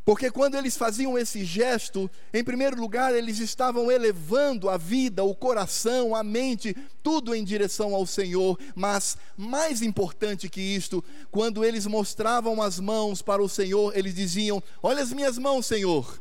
[0.04, 5.34] Porque quando eles faziam esse gesto, em primeiro lugar, eles estavam elevando a vida, o
[5.34, 8.58] coração, a mente, tudo em direção ao Senhor.
[8.74, 14.62] Mas, mais importante que isto, quando eles mostravam as mãos para o Senhor, eles diziam:
[14.82, 16.20] Olha as minhas mãos, Senhor,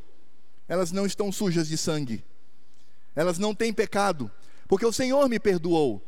[0.67, 2.23] elas não estão sujas de sangue,
[3.15, 4.29] elas não têm pecado,
[4.67, 6.01] porque o Senhor me perdoou,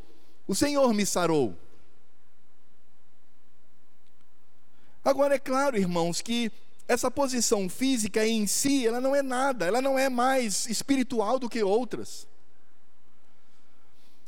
[0.46, 1.56] o Senhor me sarou.
[5.04, 6.52] Agora, é claro, irmãos, que
[6.92, 11.48] essa posição física em si, ela não é nada, ela não é mais espiritual do
[11.48, 12.26] que outras.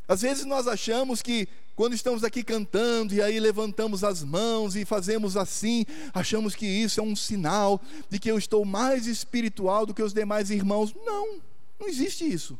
[0.06, 4.84] Às vezes nós achamos que quando estamos aqui cantando e aí levantamos as mãos e
[4.84, 9.94] fazemos assim, achamos que isso é um sinal de que eu estou mais espiritual do
[9.94, 10.94] que os demais irmãos.
[11.04, 11.40] Não,
[11.80, 12.58] não existe isso.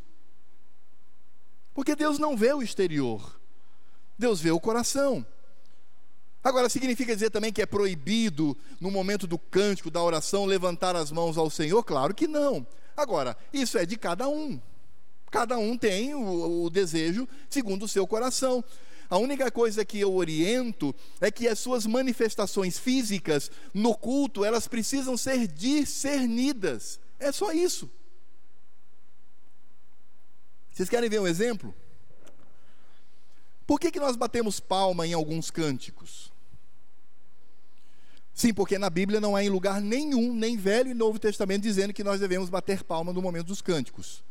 [1.72, 3.38] Porque Deus não vê o exterior,
[4.18, 5.24] Deus vê o coração.
[6.44, 11.10] Agora, significa dizer também que é proibido, no momento do cântico, da oração, levantar as
[11.10, 11.82] mãos ao Senhor?
[11.82, 12.66] Claro que não.
[12.94, 14.60] Agora, isso é de cada um.
[15.30, 18.62] Cada um tem o, o desejo segundo o seu coração.
[19.08, 24.68] A única coisa que eu oriento é que as suas manifestações físicas no culto, elas
[24.68, 27.00] precisam ser discernidas.
[27.18, 27.90] É só isso.
[30.70, 31.74] Vocês querem ver um exemplo?
[33.66, 36.33] Por que, que nós batemos palma em alguns cânticos?
[38.34, 41.94] Sim, porque na Bíblia não há em lugar nenhum, nem Velho e Novo Testamento, dizendo
[41.94, 44.24] que nós devemos bater palma no momento dos cânticos.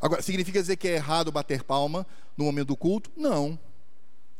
[0.00, 3.10] Agora, significa dizer que é errado bater palma no momento do culto?
[3.16, 3.58] Não.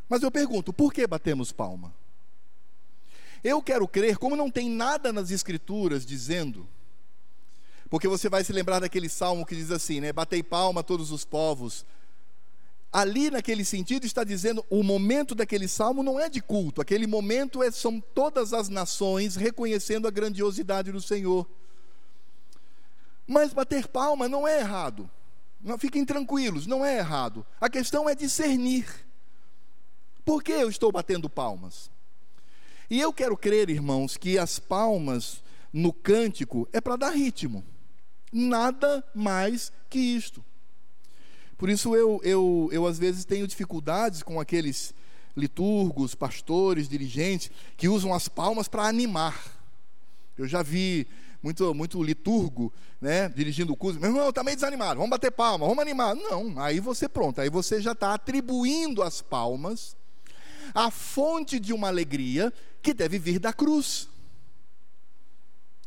[0.08, 1.92] Mas eu pergunto, por que batemos palma?
[3.42, 6.68] Eu quero crer, como não tem nada nas Escrituras dizendo,
[7.90, 10.12] porque você vai se lembrar daquele salmo que diz assim, né?
[10.12, 11.84] Batei palma todos os povos,
[12.92, 17.62] ali naquele sentido está dizendo o momento daquele salmo não é de culto, aquele momento
[17.62, 21.48] é, são todas as nações reconhecendo a grandiosidade do Senhor.
[23.26, 25.08] Mas bater palma não é errado.
[25.60, 27.44] Não fiquem tranquilos, não é errado.
[27.60, 28.86] A questão é discernir.
[30.24, 31.90] Por que eu estou batendo palmas?
[32.88, 37.64] E eu quero crer, irmãos, que as palmas no cântico é para dar ritmo.
[38.32, 40.44] Nada mais que isto.
[41.58, 44.94] Por isso eu, eu, eu às vezes tenho dificuldades com aqueles
[45.36, 49.36] liturgos, pastores, dirigentes que usam as palmas para animar.
[50.36, 51.06] Eu já vi
[51.42, 55.66] muito, muito liturgo, né, dirigindo o curso, meu irmão, está meio desanimado, vamos bater palma,
[55.66, 56.14] vamos animar.
[56.14, 59.96] Não, aí você pronto, aí você já está atribuindo as palmas
[60.72, 64.08] à fonte de uma alegria que deve vir da cruz.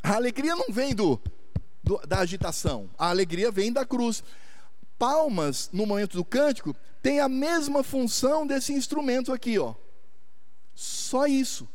[0.03, 1.17] A alegria não vem do,
[1.81, 4.21] do da agitação, a alegria vem da cruz
[5.01, 9.73] palmas no momento do cântico tem a mesma função desse instrumento aqui, ó.
[10.75, 11.67] Só isso.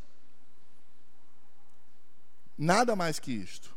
[2.57, 3.74] Nada mais que isto.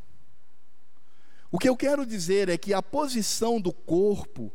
[1.51, 4.51] O que eu quero dizer é que a posição do corpo,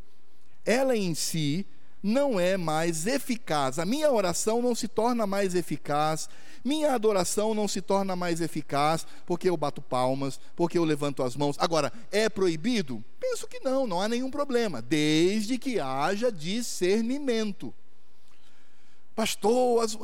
[0.64, 1.66] ela em si,
[2.00, 3.80] não é mais eficaz.
[3.80, 6.28] A minha oração não se torna mais eficaz,
[6.64, 11.36] minha adoração não se torna mais eficaz porque eu bato palmas, porque eu levanto as
[11.36, 11.56] mãos.
[11.58, 13.04] Agora, é proibido?
[13.20, 17.72] Penso que não, não há nenhum problema, desde que haja discernimento.
[19.14, 19.96] Pastor, as,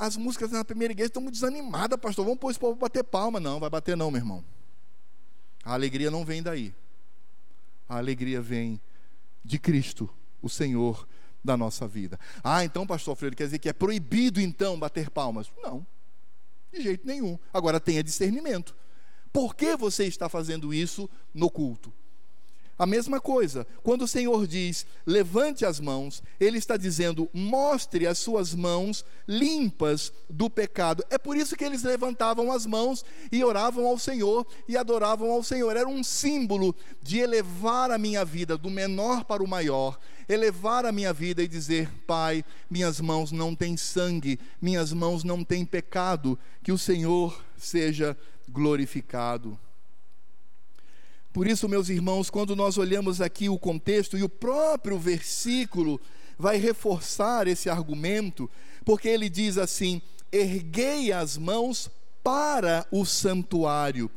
[0.00, 2.24] as músicas na primeira igreja estão desanimadas, pastor.
[2.24, 3.38] Vamos pôr esse povo bater palma.
[3.38, 4.44] Não, vai bater não, meu irmão.
[5.62, 6.72] A alegria não vem daí.
[7.88, 8.80] A alegria vem
[9.44, 10.08] de Cristo
[10.40, 11.06] o Senhor
[11.46, 12.18] da nossa vida.
[12.44, 15.50] Ah, então, pastor Alfredo, quer dizer que é proibido então bater palmas?
[15.62, 15.86] Não,
[16.72, 17.38] de jeito nenhum.
[17.52, 18.76] Agora tenha discernimento.
[19.32, 21.92] Por que você está fazendo isso no culto?
[22.78, 28.18] A mesma coisa, quando o Senhor diz, levante as mãos, Ele está dizendo, mostre as
[28.18, 31.02] suas mãos limpas do pecado.
[31.08, 33.02] É por isso que eles levantavam as mãos
[33.32, 35.74] e oravam ao Senhor e adoravam ao Senhor.
[35.74, 39.98] Era um símbolo de elevar a minha vida do menor para o maior,
[40.28, 45.42] elevar a minha vida e dizer: Pai, minhas mãos não têm sangue, minhas mãos não
[45.42, 48.14] têm pecado, que o Senhor seja
[48.46, 49.58] glorificado.
[51.36, 56.00] Por isso, meus irmãos, quando nós olhamos aqui o contexto e o próprio versículo
[56.38, 58.50] vai reforçar esse argumento,
[58.86, 60.00] porque ele diz assim:
[60.32, 61.90] erguei as mãos
[62.24, 64.10] para o santuário.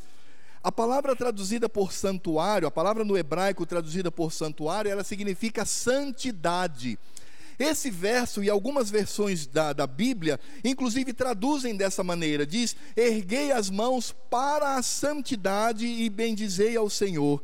[0.64, 6.98] A palavra traduzida por santuário, a palavra no hebraico traduzida por santuário, ela significa santidade.
[7.60, 13.70] Esse verso e algumas versões da, da Bíblia, inclusive, traduzem dessa maneira: diz, erguei as
[13.70, 17.44] mãos para a santidade e bendizei ao Senhor.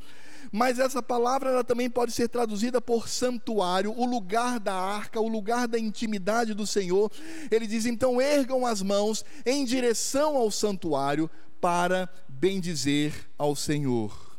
[0.52, 5.28] Mas essa palavra ela também pode ser traduzida por santuário, o lugar da arca, o
[5.28, 7.12] lugar da intimidade do Senhor.
[7.52, 14.38] Ele diz: então ergam as mãos em direção ao santuário para bendizer ao Senhor.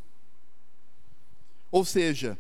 [1.71, 2.39] Ou seja,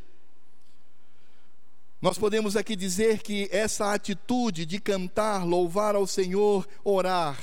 [2.06, 7.36] nós podemos aqui dizer que essa atitude de cantar, louvar ao Senhor, orar,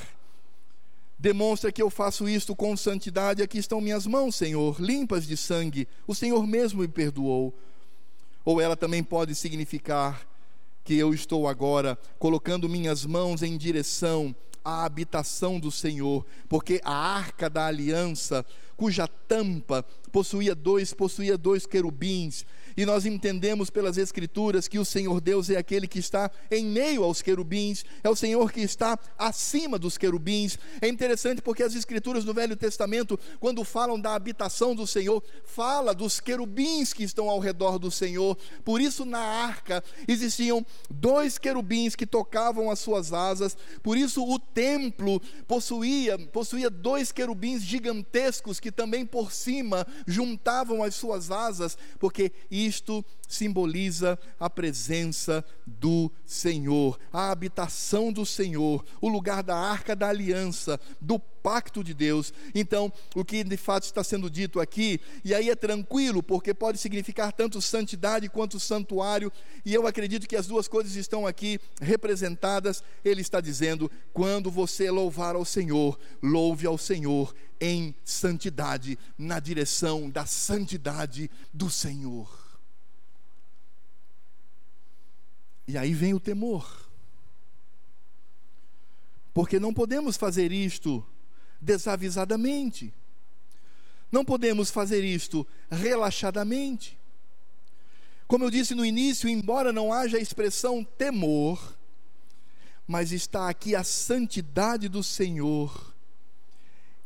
[1.18, 3.42] demonstra que eu faço isto com santidade.
[3.42, 5.86] Aqui estão minhas mãos, Senhor, limpas de sangue.
[6.06, 7.52] O Senhor mesmo me perdoou.
[8.42, 10.26] Ou ela também pode significar
[10.82, 14.34] que eu estou agora colocando minhas mãos em direção
[14.64, 18.44] à habitação do Senhor, porque a arca da aliança,
[18.76, 22.44] cuja tampa possuía dois, possuía dois querubins,
[22.76, 27.04] e nós entendemos pelas Escrituras que o Senhor Deus é aquele que está em meio
[27.04, 30.58] aos querubins, é o Senhor que está acima dos querubins.
[30.80, 35.94] É interessante porque as Escrituras do Velho Testamento, quando falam da habitação do Senhor, fala
[35.94, 38.36] dos querubins que estão ao redor do Senhor.
[38.64, 43.56] Por isso, na arca existiam dois querubins que tocavam as suas asas.
[43.82, 50.94] Por isso, o templo possuía, possuía dois querubins gigantescos que também por cima juntavam as
[50.94, 59.42] suas asas, porque isto simboliza a presença do Senhor, a habitação do Senhor, o lugar
[59.42, 62.32] da arca da aliança, do pacto de Deus.
[62.54, 66.78] Então, o que de fato está sendo dito aqui, e aí é tranquilo, porque pode
[66.78, 69.30] significar tanto santidade quanto santuário,
[69.64, 72.82] e eu acredito que as duas coisas estão aqui representadas.
[73.04, 80.10] Ele está dizendo: quando você louvar ao Senhor, louve ao Senhor em santidade, na direção
[80.10, 82.43] da santidade do Senhor.
[85.66, 86.88] E aí vem o temor.
[89.32, 91.04] Porque não podemos fazer isto
[91.60, 92.92] desavisadamente.
[94.12, 96.98] Não podemos fazer isto relaxadamente.
[98.26, 101.76] Como eu disse no início, embora não haja a expressão temor,
[102.86, 105.93] mas está aqui a santidade do Senhor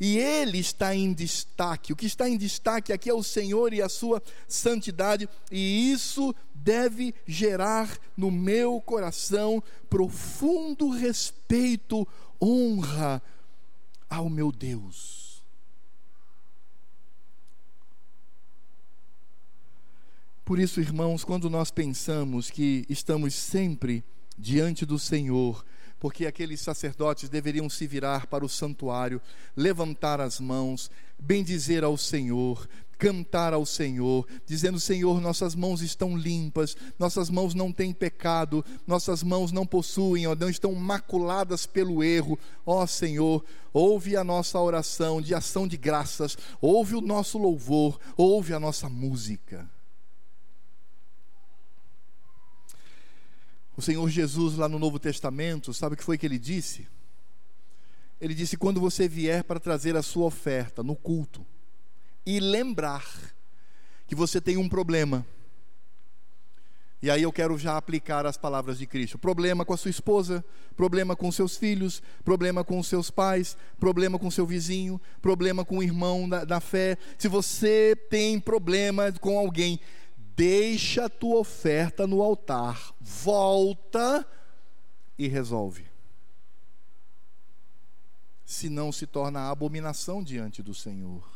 [0.00, 1.92] e ele está em destaque.
[1.92, 6.34] O que está em destaque aqui é o Senhor e a sua santidade, e isso
[6.54, 12.06] deve gerar no meu coração profundo respeito,
[12.40, 13.22] honra
[14.08, 15.42] ao meu Deus.
[20.44, 24.02] Por isso, irmãos, quando nós pensamos que estamos sempre
[24.38, 25.62] diante do Senhor,
[25.98, 29.20] porque aqueles sacerdotes deveriam se virar para o santuário,
[29.56, 32.68] levantar as mãos, bendizer ao Senhor,
[32.98, 39.22] cantar ao Senhor, dizendo: Senhor, nossas mãos estão limpas, nossas mãos não têm pecado, nossas
[39.22, 42.38] mãos não possuem, ó, não estão maculadas pelo erro.
[42.66, 48.52] Ó Senhor, ouve a nossa oração de ação de graças, ouve o nosso louvor, ouve
[48.52, 49.77] a nossa música.
[53.78, 56.88] O Senhor Jesus, lá no Novo Testamento, sabe o que foi que ele disse?
[58.20, 61.46] Ele disse: quando você vier para trazer a sua oferta no culto,
[62.26, 63.06] e lembrar
[64.08, 65.24] que você tem um problema.
[67.00, 69.16] E aí eu quero já aplicar as palavras de Cristo.
[69.16, 74.28] Problema com a sua esposa, problema com seus filhos, problema com seus pais, problema com
[74.28, 76.98] seu vizinho, problema com o irmão da, da fé.
[77.16, 79.78] Se você tem problema com alguém,
[80.38, 84.24] deixa a tua oferta no altar, volta
[85.18, 85.84] e resolve.
[88.46, 91.28] Senão se torna abominação diante do Senhor.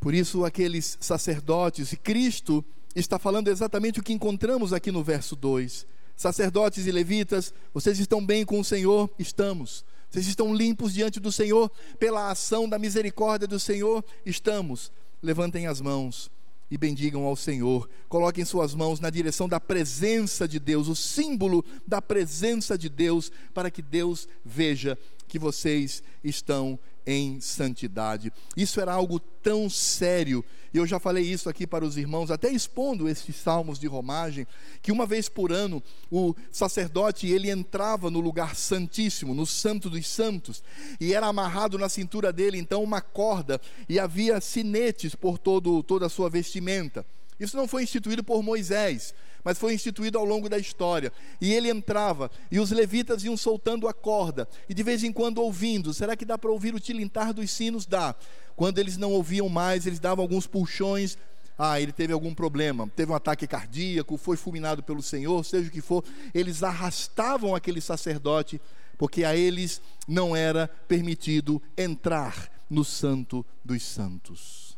[0.00, 2.64] Por isso, aqueles sacerdotes, e Cristo
[2.94, 5.86] está falando exatamente o que encontramos aqui no verso 2.
[6.16, 9.10] Sacerdotes e levitas, vocês estão bem com o Senhor?
[9.18, 9.84] Estamos.
[10.08, 14.02] Vocês estão limpos diante do Senhor pela ação da misericórdia do Senhor?
[14.24, 14.90] Estamos
[15.22, 16.30] levantem as mãos
[16.70, 17.88] e bendigam ao Senhor.
[18.08, 23.30] Coloquem suas mãos na direção da presença de Deus, o símbolo da presença de Deus,
[23.54, 24.98] para que Deus veja
[25.28, 28.32] que vocês estão em santidade.
[28.56, 30.44] Isso era algo tão sério,
[30.74, 34.46] e eu já falei isso aqui para os irmãos, até expondo esses salmos de romagem,
[34.82, 40.06] que uma vez por ano o sacerdote ele entrava no lugar santíssimo, no santo dos
[40.08, 40.62] santos,
[41.00, 46.06] e era amarrado na cintura dele então uma corda e havia sinetes por todo toda
[46.06, 47.06] a sua vestimenta.
[47.38, 49.14] Isso não foi instituído por Moisés,
[49.46, 51.12] mas foi instituído ao longo da história.
[51.40, 55.38] E ele entrava, e os levitas iam soltando a corda, e de vez em quando
[55.38, 55.94] ouvindo.
[55.94, 57.86] Será que dá para ouvir o tilintar dos sinos?
[57.86, 58.12] Dá.
[58.56, 61.16] Quando eles não ouviam mais, eles davam alguns puxões.
[61.56, 65.70] Ah, ele teve algum problema, teve um ataque cardíaco, foi fulminado pelo Senhor, seja o
[65.70, 66.02] que for.
[66.34, 68.60] Eles arrastavam aquele sacerdote,
[68.98, 74.76] porque a eles não era permitido entrar no Santo dos Santos.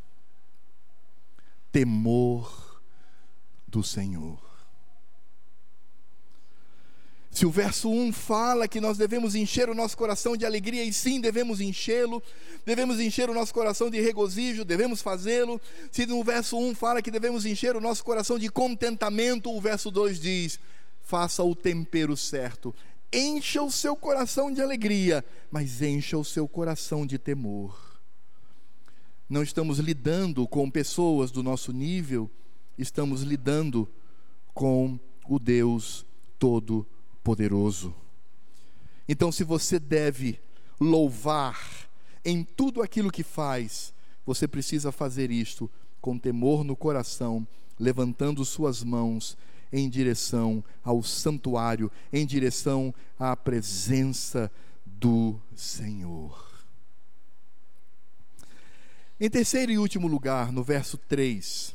[1.72, 2.82] Temor
[3.66, 4.47] do Senhor.
[7.38, 10.92] Se o verso 1 fala que nós devemos encher o nosso coração de alegria, e
[10.92, 12.20] sim, devemos enchê-lo,
[12.66, 15.60] devemos encher o nosso coração de regozijo, devemos fazê-lo.
[15.92, 19.88] Se no verso 1 fala que devemos encher o nosso coração de contentamento, o verso
[19.88, 20.58] 2 diz:
[21.00, 22.74] faça o tempero certo,
[23.12, 28.00] encha o seu coração de alegria, mas encha o seu coração de temor.
[29.28, 32.28] Não estamos lidando com pessoas do nosso nível,
[32.76, 33.88] estamos lidando
[34.52, 36.04] com o Deus
[36.36, 37.94] Todo-Poderoso poderoso.
[39.08, 40.38] Então, se você deve
[40.80, 41.88] louvar
[42.24, 43.92] em tudo aquilo que faz,
[44.24, 47.46] você precisa fazer isto com temor no coração,
[47.78, 49.36] levantando suas mãos
[49.72, 54.50] em direção ao santuário, em direção à presença
[54.84, 56.48] do Senhor.
[59.20, 61.74] Em terceiro e último lugar, no verso 3,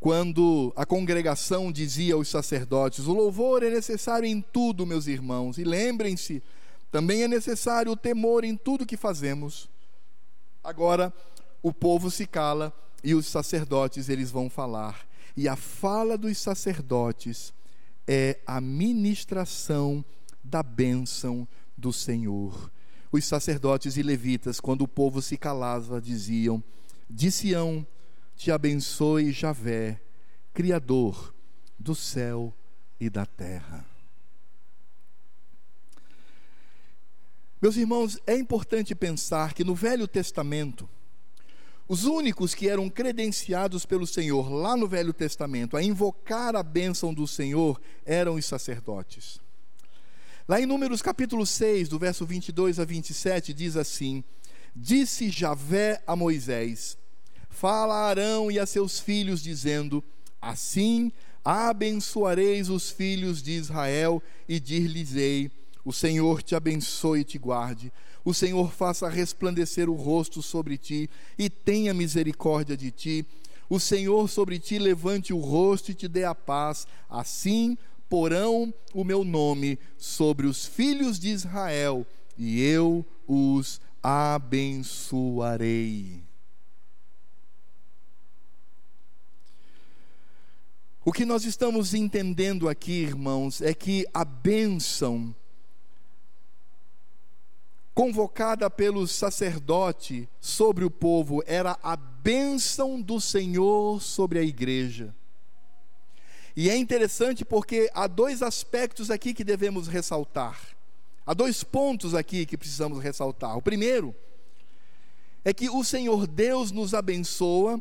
[0.00, 5.64] quando a congregação dizia aos sacerdotes: O louvor é necessário em tudo, meus irmãos, e
[5.64, 6.42] lembrem-se,
[6.90, 9.68] também é necessário o temor em tudo que fazemos.
[10.64, 11.12] Agora,
[11.62, 12.72] o povo se cala
[13.04, 15.06] e os sacerdotes eles vão falar.
[15.36, 17.52] E a fala dos sacerdotes
[18.06, 20.04] é a ministração
[20.42, 21.46] da bênção
[21.76, 22.72] do Senhor.
[23.12, 26.62] Os sacerdotes e levitas, quando o povo se calava, diziam:
[27.08, 27.86] De Sião
[28.40, 30.00] te abençoe Javé,
[30.54, 31.34] Criador
[31.78, 32.54] do céu
[32.98, 33.84] e da terra.
[37.60, 40.88] Meus irmãos, é importante pensar que no Velho Testamento,
[41.86, 47.12] os únicos que eram credenciados pelo Senhor lá no Velho Testamento a invocar a bênção
[47.12, 49.38] do Senhor eram os sacerdotes.
[50.48, 54.24] Lá em Números capítulo 6, do verso 22 a 27, diz assim:
[54.74, 56.96] Disse Javé a Moisés:
[57.50, 60.02] Fala a Arão e a seus filhos, dizendo:
[60.40, 61.12] Assim
[61.44, 65.50] abençoareis os filhos de Israel e dir-lhes-ei:
[65.84, 67.92] O Senhor te abençoe e te guarde
[68.24, 73.24] o Senhor faça resplandecer o rosto sobre ti e tenha misericórdia de ti.
[73.68, 76.86] O Senhor sobre ti levante o rosto e te dê a paz.
[77.08, 77.78] Assim
[78.08, 84.70] porão o meu nome sobre os filhos de Israel e eu os abençoarei.
[91.02, 95.34] O que nós estamos entendendo aqui, irmãos, é que a bênção
[97.94, 105.14] convocada pelo sacerdote sobre o povo era a bênção do Senhor sobre a igreja.
[106.54, 110.60] E é interessante porque há dois aspectos aqui que devemos ressaltar.
[111.24, 113.56] Há dois pontos aqui que precisamos ressaltar.
[113.56, 114.14] O primeiro
[115.44, 117.80] é que o Senhor Deus nos abençoa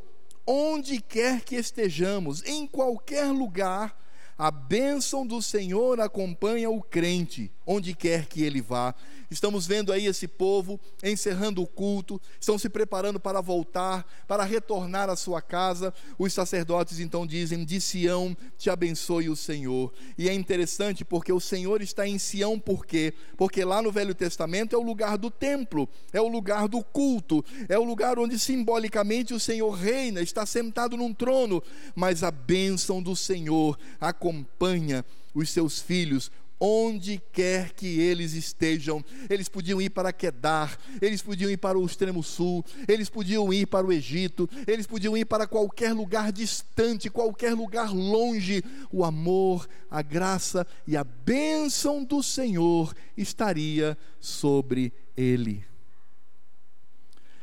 [0.51, 3.95] onde quer que estejamos, em qualquer lugar
[4.35, 8.95] a bênção do Senhor acompanha o crente, onde quer que ele vá.
[9.29, 15.07] Estamos vendo aí esse povo encerrando o culto, estão se preparando para voltar, para retornar
[15.07, 15.93] à sua casa.
[16.17, 19.93] Os sacerdotes então dizem: De Sião te abençoe o Senhor.
[20.17, 23.13] E é interessante porque o Senhor está em Sião, por quê?
[23.37, 27.45] Porque lá no Velho Testamento é o lugar do templo, é o lugar do culto,
[27.67, 31.61] é o lugar onde simbolicamente o Senhor reina, está sentado num trono,
[31.93, 35.05] mas a bênção do Senhor acompanha
[35.35, 39.03] os seus filhos onde quer que eles estejam.
[39.29, 43.67] Eles podiam ir para Quedar, eles podiam ir para o extremo sul, eles podiam ir
[43.67, 48.63] para o Egito, eles podiam ir para qualquer lugar distante, qualquer lugar longe.
[48.91, 55.63] O amor, a graça e a bênção do Senhor estaria sobre ele.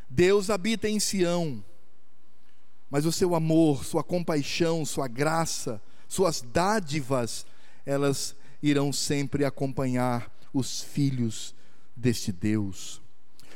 [0.09, 1.65] Deus habita em Sião,
[2.89, 7.45] mas o seu amor, sua compaixão, sua graça, suas dádivas,
[7.85, 11.55] elas irão sempre acompanhar os filhos
[11.95, 13.01] deste Deus.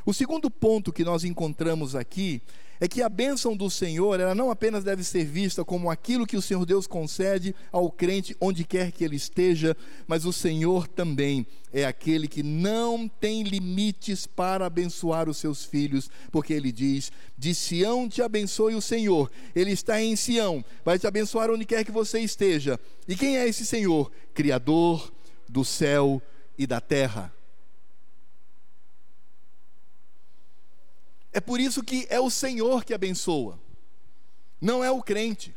[0.05, 2.43] O segundo ponto que nós encontramos aqui
[2.81, 6.37] é que a bênção do Senhor, ela não apenas deve ser vista como aquilo que
[6.37, 9.77] o Senhor Deus concede ao crente onde quer que ele esteja,
[10.07, 16.11] mas o Senhor também é aquele que não tem limites para abençoar os seus filhos,
[16.33, 19.31] porque ele diz: De Sião te abençoe o Senhor.
[19.55, 22.81] Ele está em Sião, vai te abençoar onde quer que você esteja.
[23.07, 24.11] E quem é esse Senhor?
[24.33, 25.13] Criador
[25.49, 26.23] do céu
[26.57, 27.33] e da terra.
[31.33, 33.59] É por isso que é o Senhor que abençoa,
[34.61, 35.55] não é o crente.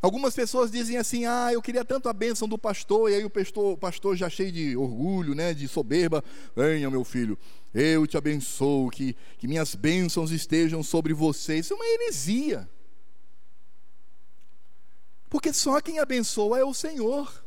[0.00, 3.30] Algumas pessoas dizem assim: Ah, eu queria tanto a bênção do pastor, e aí o
[3.30, 6.22] pastor, o pastor já cheio de orgulho, né, de soberba:
[6.54, 7.36] Venha, meu filho,
[7.74, 11.58] eu te abençoo, que, que minhas bênçãos estejam sobre você.
[11.58, 12.68] Isso é uma heresia.
[15.28, 17.45] Porque só quem abençoa é o Senhor.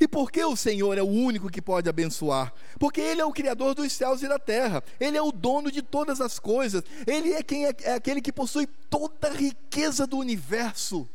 [0.00, 2.52] E por que o Senhor é o único que pode abençoar?
[2.78, 5.82] Porque Ele é o Criador dos céus e da terra, Ele é o dono de
[5.82, 10.18] todas as coisas, Ele é quem é, é aquele que possui toda a riqueza do
[10.18, 11.08] universo.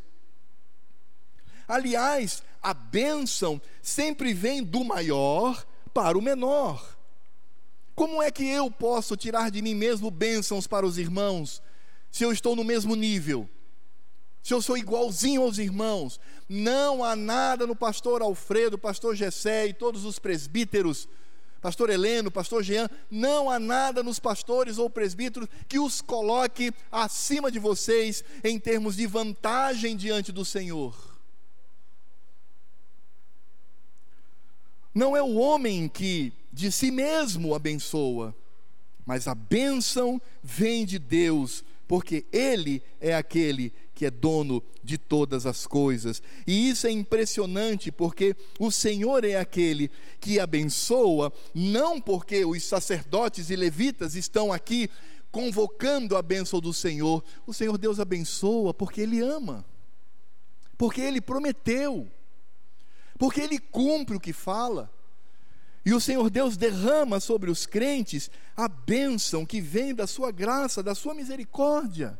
[1.67, 6.97] Aliás, a bênção sempre vem do maior para o menor.
[7.93, 11.61] Como é que eu posso tirar de mim mesmo bênçãos para os irmãos,
[12.09, 13.47] se eu estou no mesmo nível?
[14.41, 19.73] Se eu sou igualzinho aos irmãos, não há nada no pastor Alfredo, pastor Gessé e
[19.73, 21.07] todos os presbíteros,
[21.61, 27.51] pastor Heleno, pastor Jean, não há nada nos pastores ou presbíteros que os coloque acima
[27.51, 30.95] de vocês em termos de vantagem diante do Senhor.
[34.93, 38.35] Não é o homem que de si mesmo abençoa,
[39.05, 45.45] mas a bênção vem de Deus, porque Ele é aquele que é dono de todas
[45.45, 46.23] as coisas.
[46.47, 49.91] E isso é impressionante porque o Senhor é aquele
[50.21, 54.89] que abençoa, não porque os sacerdotes e levitas estão aqui
[55.33, 57.21] convocando a bênção do Senhor.
[57.45, 59.65] O Senhor Deus abençoa porque Ele ama,
[60.77, 62.09] porque Ele prometeu,
[63.17, 64.89] porque Ele cumpre o que fala.
[65.85, 70.81] E o Senhor Deus derrama sobre os crentes a bênção que vem da sua graça,
[70.81, 72.17] da sua misericórdia.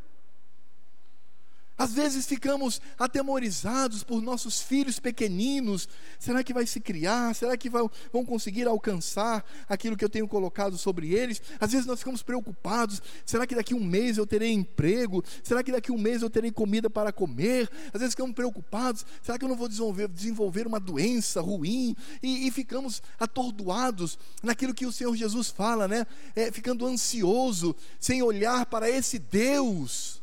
[1.79, 5.87] Às vezes ficamos atemorizados por nossos filhos pequeninos.
[6.19, 7.33] Será que vai se criar?
[7.33, 7.89] Será que vão,
[8.27, 11.41] conseguir alcançar aquilo que eu tenho colocado sobre eles?
[11.57, 13.01] Às vezes nós ficamos preocupados.
[13.25, 15.23] Será que daqui um mês eu terei emprego?
[15.41, 17.71] Será que daqui um mês eu terei comida para comer?
[17.93, 19.05] Às vezes ficamos preocupados.
[19.23, 21.95] Será que eu não vou desenvolver, desenvolver uma doença ruim?
[22.21, 26.05] E, e, ficamos atordoados naquilo que o Senhor Jesus fala, né?
[26.35, 30.18] É, ficando ansioso, sem olhar para esse Deus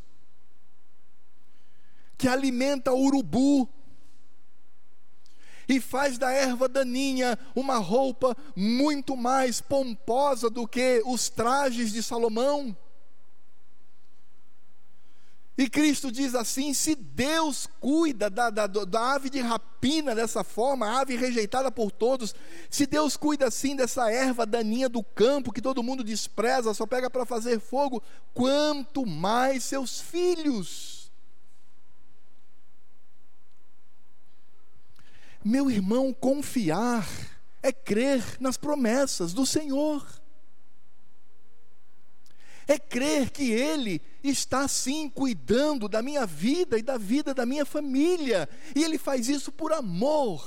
[2.17, 3.69] que alimenta o urubu
[5.67, 12.01] e faz da erva daninha uma roupa muito mais pomposa do que os trajes de
[12.01, 12.75] Salomão.
[15.57, 20.87] E Cristo diz assim: se Deus cuida da, da, da, ave de rapina dessa forma,
[20.87, 22.35] a ave rejeitada por todos,
[22.69, 27.09] se Deus cuida assim dessa erva daninha do campo que todo mundo despreza, só pega
[27.09, 28.03] para fazer fogo,
[28.35, 30.96] quanto mais seus filhos.
[35.47, 37.07] Meu irmão, confiar
[37.63, 40.05] é crer nas promessas do Senhor.
[42.67, 47.65] É crer que Ele está sim cuidando da minha vida e da vida da minha
[47.65, 50.45] família, e Ele faz isso por amor.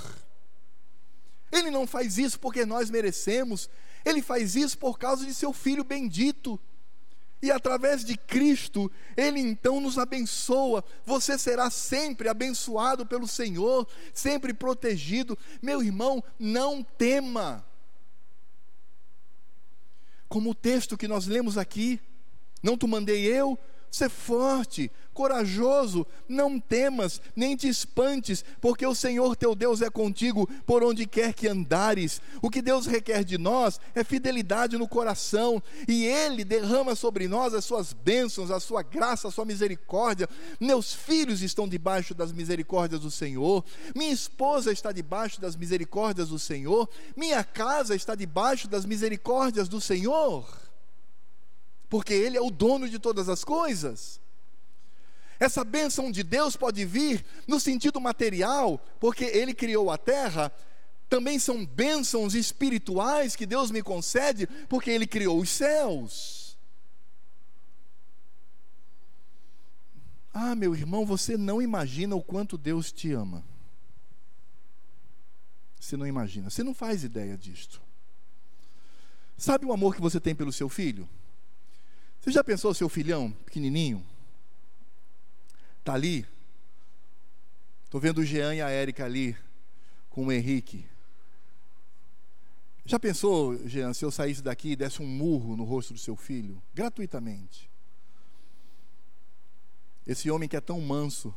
[1.50, 3.70] Ele não faz isso porque nós merecemos,
[4.04, 6.60] Ele faz isso por causa de seu Filho bendito.
[7.42, 10.84] E através de Cristo, Ele então nos abençoa.
[11.04, 15.38] Você será sempre abençoado pelo Senhor, sempre protegido.
[15.62, 17.64] Meu irmão, não tema.
[20.28, 21.98] Como o texto que nós lemos aqui,
[22.62, 23.58] não te mandei eu,
[23.90, 30.48] ser forte, corajoso, não temas, nem te espantes, porque o Senhor teu Deus é contigo
[30.66, 32.20] por onde quer que andares.
[32.40, 37.54] O que Deus requer de nós é fidelidade no coração, e Ele derrama sobre nós
[37.54, 40.28] as suas bênçãos, a sua graça, a sua misericórdia.
[40.58, 46.38] Meus filhos estão debaixo das misericórdias do Senhor, minha esposa está debaixo das misericórdias do
[46.38, 50.70] Senhor, minha casa está debaixo das misericórdias do Senhor
[51.90, 54.20] porque Ele é o dono de todas as coisas.
[55.40, 60.52] Essa bênção de Deus pode vir no sentido material, porque Ele criou a terra,
[61.08, 66.58] também são bênçãos espirituais que Deus me concede, porque Ele criou os céus.
[70.32, 73.42] Ah, meu irmão, você não imagina o quanto Deus te ama.
[75.80, 77.80] Você não imagina, você não faz ideia disto.
[79.38, 81.08] Sabe o amor que você tem pelo seu filho?
[82.20, 84.06] Você já pensou seu filhão pequenininho?
[85.90, 86.24] Está ali.
[87.84, 89.36] Estou vendo o Jean e a Érica ali
[90.08, 90.86] com o Henrique.
[92.84, 96.14] Já pensou, Jean, se eu saísse daqui e desse um murro no rosto do seu
[96.14, 97.68] filho, gratuitamente?
[100.06, 101.34] Esse homem que é tão manso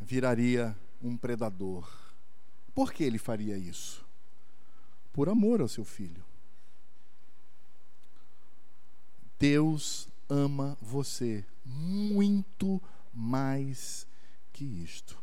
[0.00, 1.86] viraria um predador.
[2.74, 4.06] Por que ele faria isso?
[5.12, 6.24] Por amor ao seu filho.
[9.38, 12.80] Deus ama você muito
[13.14, 14.06] mais
[14.52, 15.22] que isto.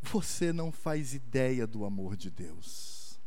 [0.00, 3.20] Você não faz ideia do amor de Deus.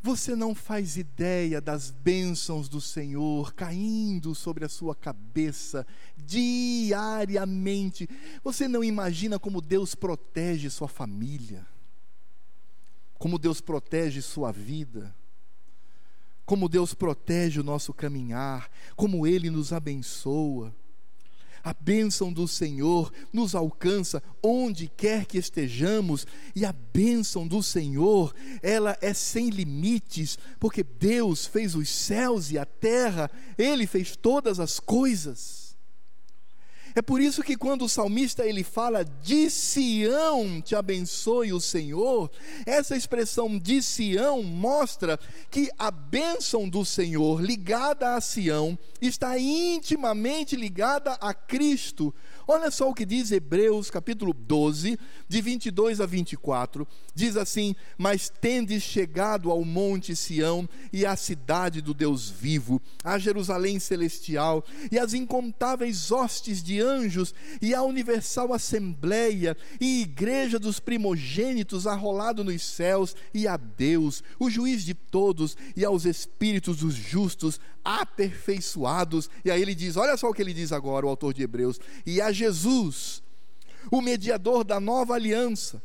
[0.00, 5.84] Você não faz ideia das bênçãos do Senhor caindo sobre a sua cabeça
[6.16, 8.08] diariamente.
[8.44, 11.66] Você não imagina como Deus protege sua família,
[13.18, 15.12] como Deus protege sua vida
[16.48, 20.74] como Deus protege o nosso caminhar, como Ele nos abençoa.
[21.62, 26.26] A bênção do Senhor nos alcança onde quer que estejamos,
[26.56, 32.56] e a bênção do Senhor, ela é sem limites, porque Deus fez os céus e
[32.56, 35.57] a terra, Ele fez todas as coisas.
[36.98, 42.28] É por isso que quando o salmista ele fala de Sião te abençoe o Senhor,
[42.66, 45.16] essa expressão de Sião mostra
[45.48, 52.12] que a bênção do Senhor ligada a Sião está intimamente ligada a Cristo.
[52.50, 56.88] Olha só o que diz Hebreus capítulo 12, de 22 a 24.
[57.14, 63.18] Diz assim: Mas tendes chegado ao monte Sião e à cidade do Deus vivo, a
[63.18, 70.80] Jerusalém celestial e às incontáveis hostes de anjos e à universal assembleia e igreja dos
[70.80, 76.94] primogênitos arrolado nos céus e a Deus, o juiz de todos, e aos espíritos dos
[76.94, 79.30] justos aperfeiçoados.
[79.44, 81.78] E aí ele diz: olha só o que ele diz agora, o autor de Hebreus:
[82.06, 83.22] e a Jesus,
[83.90, 85.82] o mediador da nova aliança,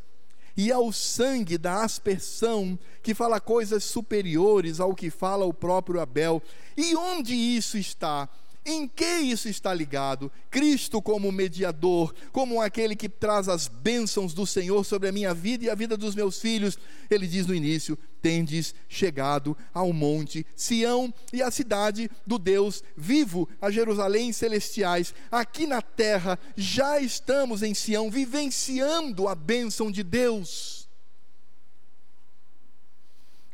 [0.55, 6.41] e ao sangue da aspersão, que fala coisas superiores ao que fala o próprio Abel.
[6.77, 8.29] E onde isso está?
[8.65, 10.31] Em que isso está ligado?
[10.49, 15.65] Cristo como mediador, como aquele que traz as bênçãos do Senhor sobre a minha vida
[15.65, 16.77] e a vida dos meus filhos.
[17.09, 23.49] Ele diz no início: tendes chegado ao monte Sião e à cidade do Deus vivo,
[23.61, 25.13] a Jerusalém celestiais.
[25.29, 30.87] Aqui na terra já estamos em Sião, vivenciando a bênção de Deus.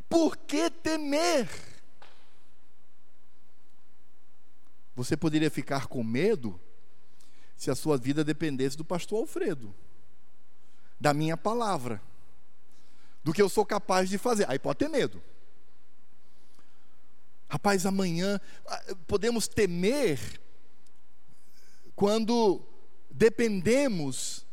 [0.07, 1.68] Por que temer?
[4.99, 6.59] Você poderia ficar com medo
[7.55, 9.73] se a sua vida dependesse do pastor Alfredo,
[10.99, 12.01] da minha palavra,
[13.23, 14.45] do que eu sou capaz de fazer.
[14.49, 15.23] Aí pode ter medo.
[17.47, 20.19] Rapaz, amanhã ah, podemos temer
[21.95, 22.61] quando
[23.09, 24.45] dependemos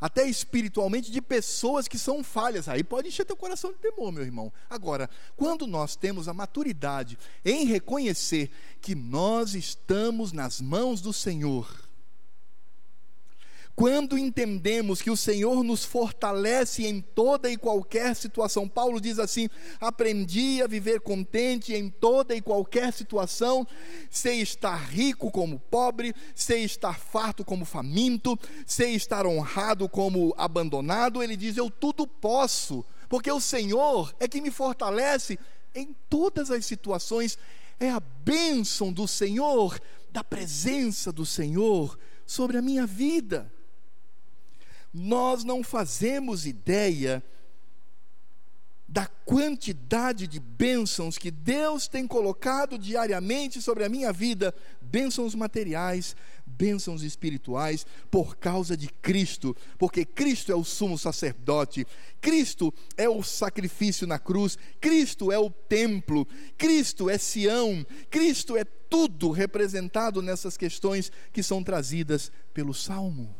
[0.00, 2.68] até espiritualmente, de pessoas que são falhas.
[2.68, 4.52] Aí pode encher teu coração de temor, meu irmão.
[4.68, 11.89] Agora, quando nós temos a maturidade em reconhecer que nós estamos nas mãos do Senhor,
[13.80, 19.48] quando entendemos que o Senhor nos fortalece em toda e qualquer situação, Paulo diz assim:
[19.80, 23.66] aprendi a viver contente em toda e qualquer situação,
[24.10, 31.22] sei estar rico como pobre, sei estar farto como faminto, sei estar honrado como abandonado.
[31.22, 35.38] Ele diz: eu tudo posso, porque o Senhor é que me fortalece
[35.74, 37.38] em todas as situações.
[37.80, 39.80] É a bênção do Senhor,
[40.12, 43.50] da presença do Senhor sobre a minha vida
[44.92, 47.22] nós não fazemos ideia
[48.90, 56.16] da quantidade de bênçãos que Deus tem colocado diariamente sobre a minha vida, bênçãos materiais,
[56.44, 61.86] bênçãos espirituais, por causa de Cristo, porque Cristo é o sumo sacerdote,
[62.20, 66.26] Cristo é o sacrifício na cruz, Cristo é o templo,
[66.58, 73.39] Cristo é Sião, Cristo é tudo representado nessas questões que são trazidas pelo Salmo.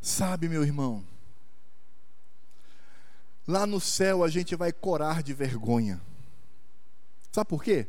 [0.00, 1.04] Sabe, meu irmão,
[3.46, 6.00] lá no céu a gente vai corar de vergonha.
[7.32, 7.88] Sabe por quê?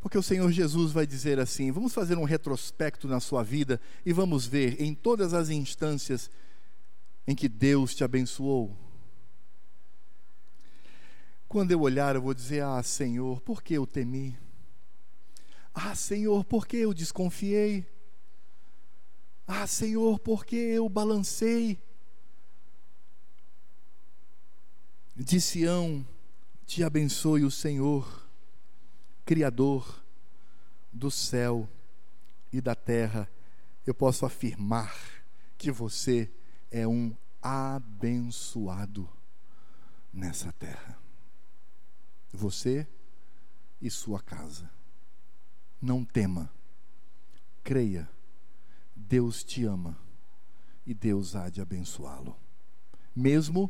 [0.00, 4.12] Porque o Senhor Jesus vai dizer assim: vamos fazer um retrospecto na sua vida e
[4.12, 6.30] vamos ver em todas as instâncias
[7.26, 8.76] em que Deus te abençoou.
[11.46, 14.38] Quando eu olhar, eu vou dizer: Ah, Senhor, por que eu temi?
[15.74, 17.86] Ah, Senhor, por que eu desconfiei?
[19.52, 21.82] Ah, Senhor, porque eu balancei.
[25.16, 26.06] De Sião
[26.64, 28.30] te abençoe o Senhor,
[29.26, 30.04] Criador
[30.92, 31.68] do céu
[32.52, 33.28] e da terra.
[33.84, 34.96] Eu posso afirmar
[35.58, 36.30] que você
[36.70, 39.10] é um abençoado
[40.12, 40.96] nessa terra.
[42.32, 42.86] Você
[43.82, 44.70] e sua casa.
[45.82, 46.48] Não tema,
[47.64, 48.08] creia
[49.10, 49.98] Deus te ama
[50.86, 52.36] e Deus há de abençoá-lo,
[53.14, 53.68] mesmo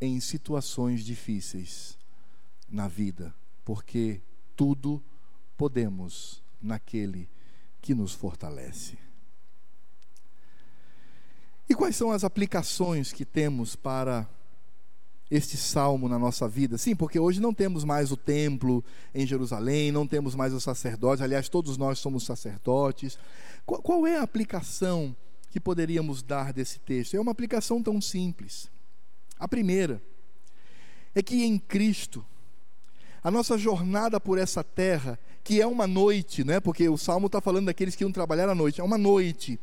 [0.00, 1.96] em situações difíceis
[2.68, 3.32] na vida,
[3.64, 4.20] porque
[4.56, 5.00] tudo
[5.56, 7.28] podemos naquele
[7.80, 8.98] que nos fortalece.
[11.68, 14.28] E quais são as aplicações que temos para
[15.30, 16.76] este salmo na nossa vida?
[16.76, 21.22] Sim, porque hoje não temos mais o templo em Jerusalém, não temos mais os sacerdotes,
[21.22, 23.16] aliás, todos nós somos sacerdotes.
[23.66, 25.16] Qual, qual é a aplicação
[25.50, 27.16] que poderíamos dar desse texto?
[27.16, 28.70] É uma aplicação tão simples.
[29.38, 30.02] A primeira
[31.14, 32.24] é que em Cristo,
[33.22, 36.60] a nossa jornada por essa terra, que é uma noite, né?
[36.60, 39.58] porque o salmo está falando daqueles que iam trabalhar à noite, é uma noite.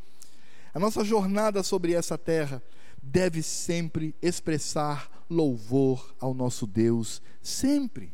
[0.74, 2.62] A nossa jornada sobre essa terra
[3.02, 8.12] deve sempre expressar louvor ao nosso Deus, sempre.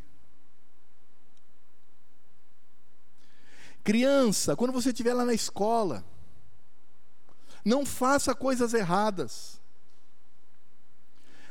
[3.88, 6.04] Criança, quando você estiver lá na escola,
[7.64, 9.58] não faça coisas erradas.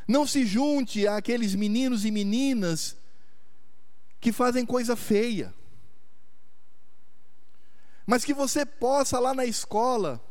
[0.07, 2.95] Não se junte àqueles meninos e meninas
[4.21, 5.51] que fazem coisa feia.
[8.05, 10.21] mas que você possa lá na escola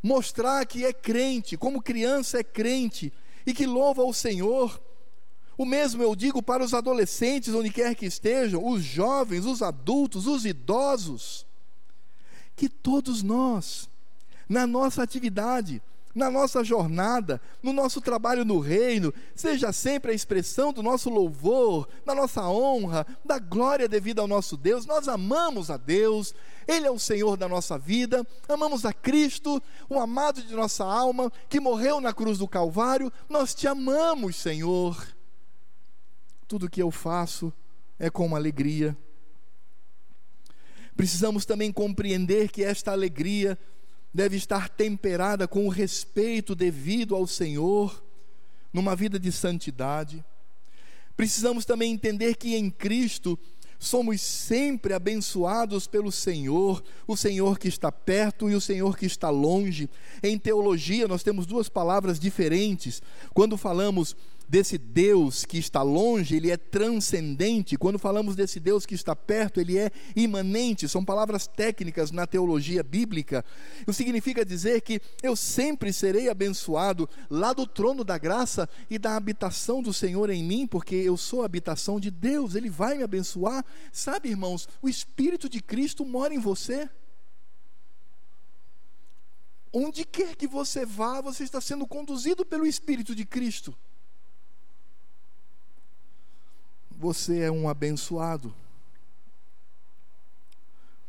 [0.00, 3.12] mostrar que é crente, como criança é crente
[3.44, 4.80] e que louva ao Senhor.
[5.62, 10.26] O mesmo eu digo para os adolescentes, onde quer que estejam, os jovens, os adultos,
[10.26, 11.46] os idosos,
[12.56, 13.88] que todos nós,
[14.48, 15.80] na nossa atividade,
[16.12, 21.88] na nossa jornada, no nosso trabalho no reino, seja sempre a expressão do nosso louvor,
[22.04, 24.84] da nossa honra, da glória devida ao nosso Deus.
[24.84, 26.34] Nós amamos a Deus,
[26.66, 31.30] Ele é o Senhor da nossa vida, amamos a Cristo, o amado de nossa alma,
[31.48, 33.12] que morreu na cruz do Calvário.
[33.28, 35.21] Nós te amamos, Senhor.
[36.52, 37.50] Tudo que eu faço
[37.98, 38.94] é com alegria.
[40.94, 43.58] Precisamos também compreender que esta alegria
[44.12, 48.04] deve estar temperada com o respeito devido ao Senhor,
[48.70, 50.22] numa vida de santidade.
[51.16, 53.38] Precisamos também entender que em Cristo
[53.78, 59.30] somos sempre abençoados pelo Senhor, o Senhor que está perto e o Senhor que está
[59.30, 59.88] longe.
[60.22, 63.00] Em teologia, nós temos duas palavras diferentes.
[63.32, 64.14] Quando falamos
[64.52, 67.78] desse Deus que está longe, ele é transcendente.
[67.78, 70.86] Quando falamos desse Deus que está perto, ele é imanente.
[70.86, 73.42] São palavras técnicas na teologia bíblica.
[73.80, 79.16] Isso significa dizer que eu sempre serei abençoado lá do trono da graça e da
[79.16, 83.04] habitação do Senhor em mim, porque eu sou a habitação de Deus, ele vai me
[83.04, 83.64] abençoar.
[83.90, 86.90] Sabe, irmãos, o Espírito de Cristo mora em você.
[89.72, 93.74] Onde quer que você vá, você está sendo conduzido pelo Espírito de Cristo.
[97.02, 98.54] Você é um abençoado.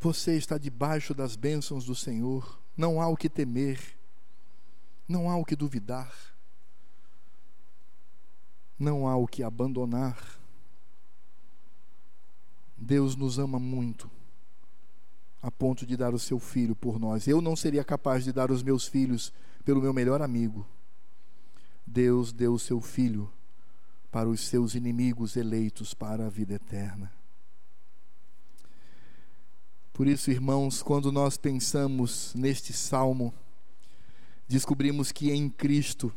[0.00, 2.58] Você está debaixo das bênçãos do Senhor.
[2.76, 3.78] Não há o que temer.
[5.06, 6.12] Não há o que duvidar.
[8.76, 10.18] Não há o que abandonar.
[12.76, 14.10] Deus nos ama muito,
[15.40, 17.28] a ponto de dar o seu filho por nós.
[17.28, 19.32] Eu não seria capaz de dar os meus filhos
[19.64, 20.66] pelo meu melhor amigo.
[21.86, 23.30] Deus deu o seu filho
[24.14, 27.12] para os seus inimigos eleitos para a vida eterna.
[29.92, 33.34] Por isso, irmãos, quando nós pensamos neste salmo,
[34.46, 36.14] descobrimos que em Cristo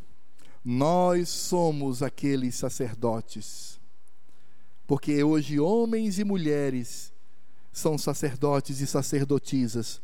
[0.64, 3.80] nós somos aqueles sacerdotes.
[4.86, 7.12] Porque hoje homens e mulheres
[7.72, 10.00] são sacerdotes e sacerdotisas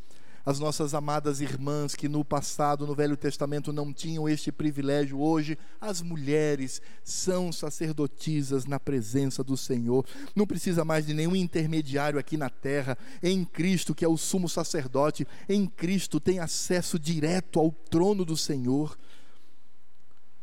[0.46, 5.58] as nossas amadas irmãs que no passado, no Velho Testamento, não tinham este privilégio, hoje
[5.80, 10.06] as mulheres são sacerdotisas na presença do Senhor.
[10.36, 12.98] Não precisa mais de nenhum intermediário aqui na terra.
[13.22, 18.36] Em Cristo, que é o sumo sacerdote, em Cristo tem acesso direto ao trono do
[18.36, 18.98] Senhor.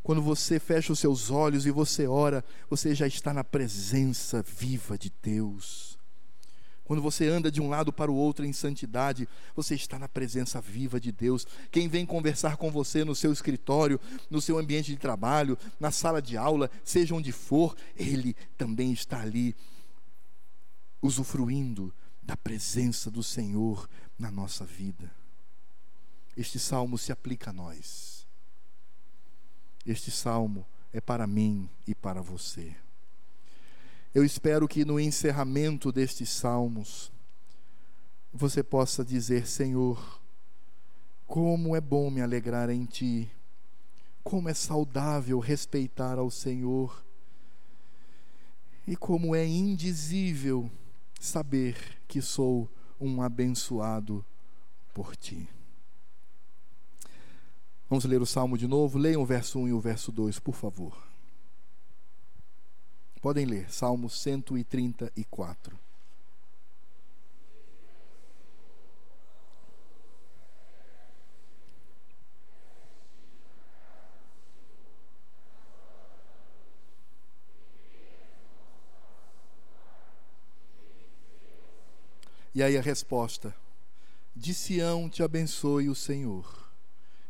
[0.03, 4.96] Quando você fecha os seus olhos e você ora, você já está na presença viva
[4.96, 5.89] de Deus.
[6.91, 10.61] Quando você anda de um lado para o outro em santidade, você está na presença
[10.61, 11.47] viva de Deus.
[11.70, 16.20] Quem vem conversar com você no seu escritório, no seu ambiente de trabalho, na sala
[16.20, 19.55] de aula, seja onde for, ele também está ali,
[21.01, 23.88] usufruindo da presença do Senhor
[24.18, 25.14] na nossa vida.
[26.36, 28.26] Este salmo se aplica a nós.
[29.86, 32.74] Este salmo é para mim e para você.
[34.12, 37.12] Eu espero que no encerramento destes salmos,
[38.32, 40.20] você possa dizer: Senhor,
[41.26, 43.30] como é bom me alegrar em Ti,
[44.24, 47.04] como é saudável respeitar ao Senhor,
[48.84, 50.68] e como é indizível
[51.20, 51.76] saber
[52.08, 52.68] que sou
[53.00, 54.24] um abençoado
[54.92, 55.48] por Ti.
[57.88, 58.98] Vamos ler o salmo de novo?
[58.98, 61.09] Leiam o verso 1 e o verso 2, por favor.
[63.20, 65.78] Podem ler, Salmo 134.
[82.54, 83.54] E aí a resposta:
[84.34, 86.68] De Sião te abençoe o Senhor,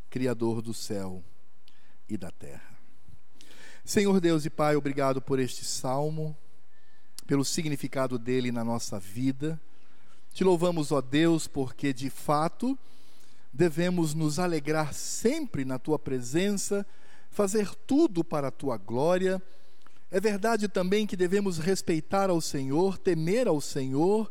[0.09, 1.22] Criador do céu
[2.09, 2.70] e da terra.
[3.85, 6.37] Senhor Deus e Pai, obrigado por este salmo,
[7.26, 9.61] pelo significado dele na nossa vida.
[10.33, 12.78] Te louvamos, ó Deus, porque de fato
[13.53, 16.87] devemos nos alegrar sempre na tua presença,
[17.31, 19.43] fazer tudo para a tua glória.
[20.11, 24.31] É verdade também que devemos respeitar ao Senhor, temer ao Senhor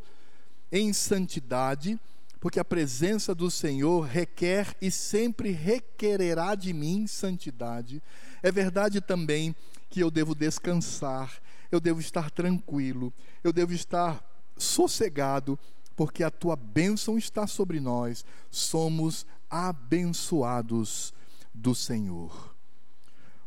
[0.72, 2.00] em santidade,
[2.40, 8.02] porque a presença do Senhor requer e sempre requererá de mim santidade.
[8.42, 9.56] É verdade também
[9.90, 13.14] que eu devo descansar, eu devo estar tranquilo,
[13.44, 14.24] eu devo estar
[14.58, 15.58] sossegado,
[15.96, 21.14] porque a tua bênção está sobre nós, somos abençoados
[21.54, 22.56] do Senhor.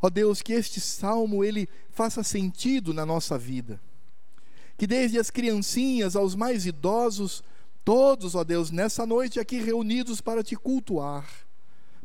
[0.01, 3.80] Ó Deus, que este salmo ele faça sentido na nossa vida.
[4.76, 7.43] Que desde as criancinhas aos mais idosos,
[7.84, 11.24] todos, ó Deus, nessa noite aqui reunidos para te cultuar,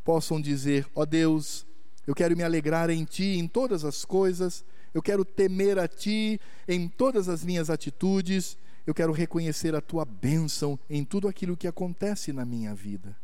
[0.04, 1.67] possam dizer: ó Deus,
[2.08, 6.40] eu quero me alegrar em ti em todas as coisas, eu quero temer a ti
[6.66, 11.68] em todas as minhas atitudes, eu quero reconhecer a tua bênção em tudo aquilo que
[11.68, 13.16] acontece na minha vida.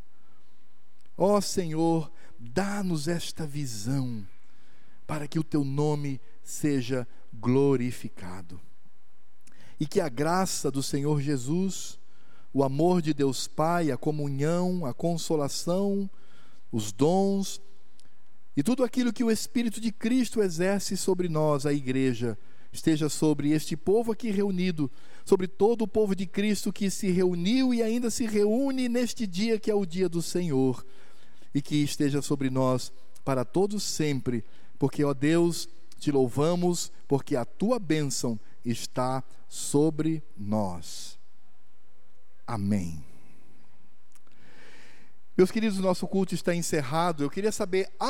[1.17, 4.27] Ó Senhor, dá-nos esta visão
[5.07, 8.59] para que o teu nome seja glorificado.
[9.79, 11.97] E que a graça do Senhor Jesus,
[12.53, 16.09] o amor de Deus Pai, a comunhão, a consolação,
[16.71, 17.61] os dons
[18.55, 22.37] e tudo aquilo que o Espírito de Cristo exerce sobre nós, a igreja,
[22.71, 24.91] esteja sobre este povo aqui reunido,
[25.25, 29.59] sobre todo o povo de Cristo que se reuniu e ainda se reúne neste dia
[29.59, 30.85] que é o dia do Senhor,
[31.53, 32.91] e que esteja sobre nós
[33.23, 34.43] para todos sempre,
[34.77, 41.17] porque, ó Deus, te louvamos, porque a tua bênção está sobre nós.
[42.45, 43.03] Amém.
[45.35, 47.23] Meus queridos, nosso culto está encerrado.
[47.23, 47.89] Eu queria saber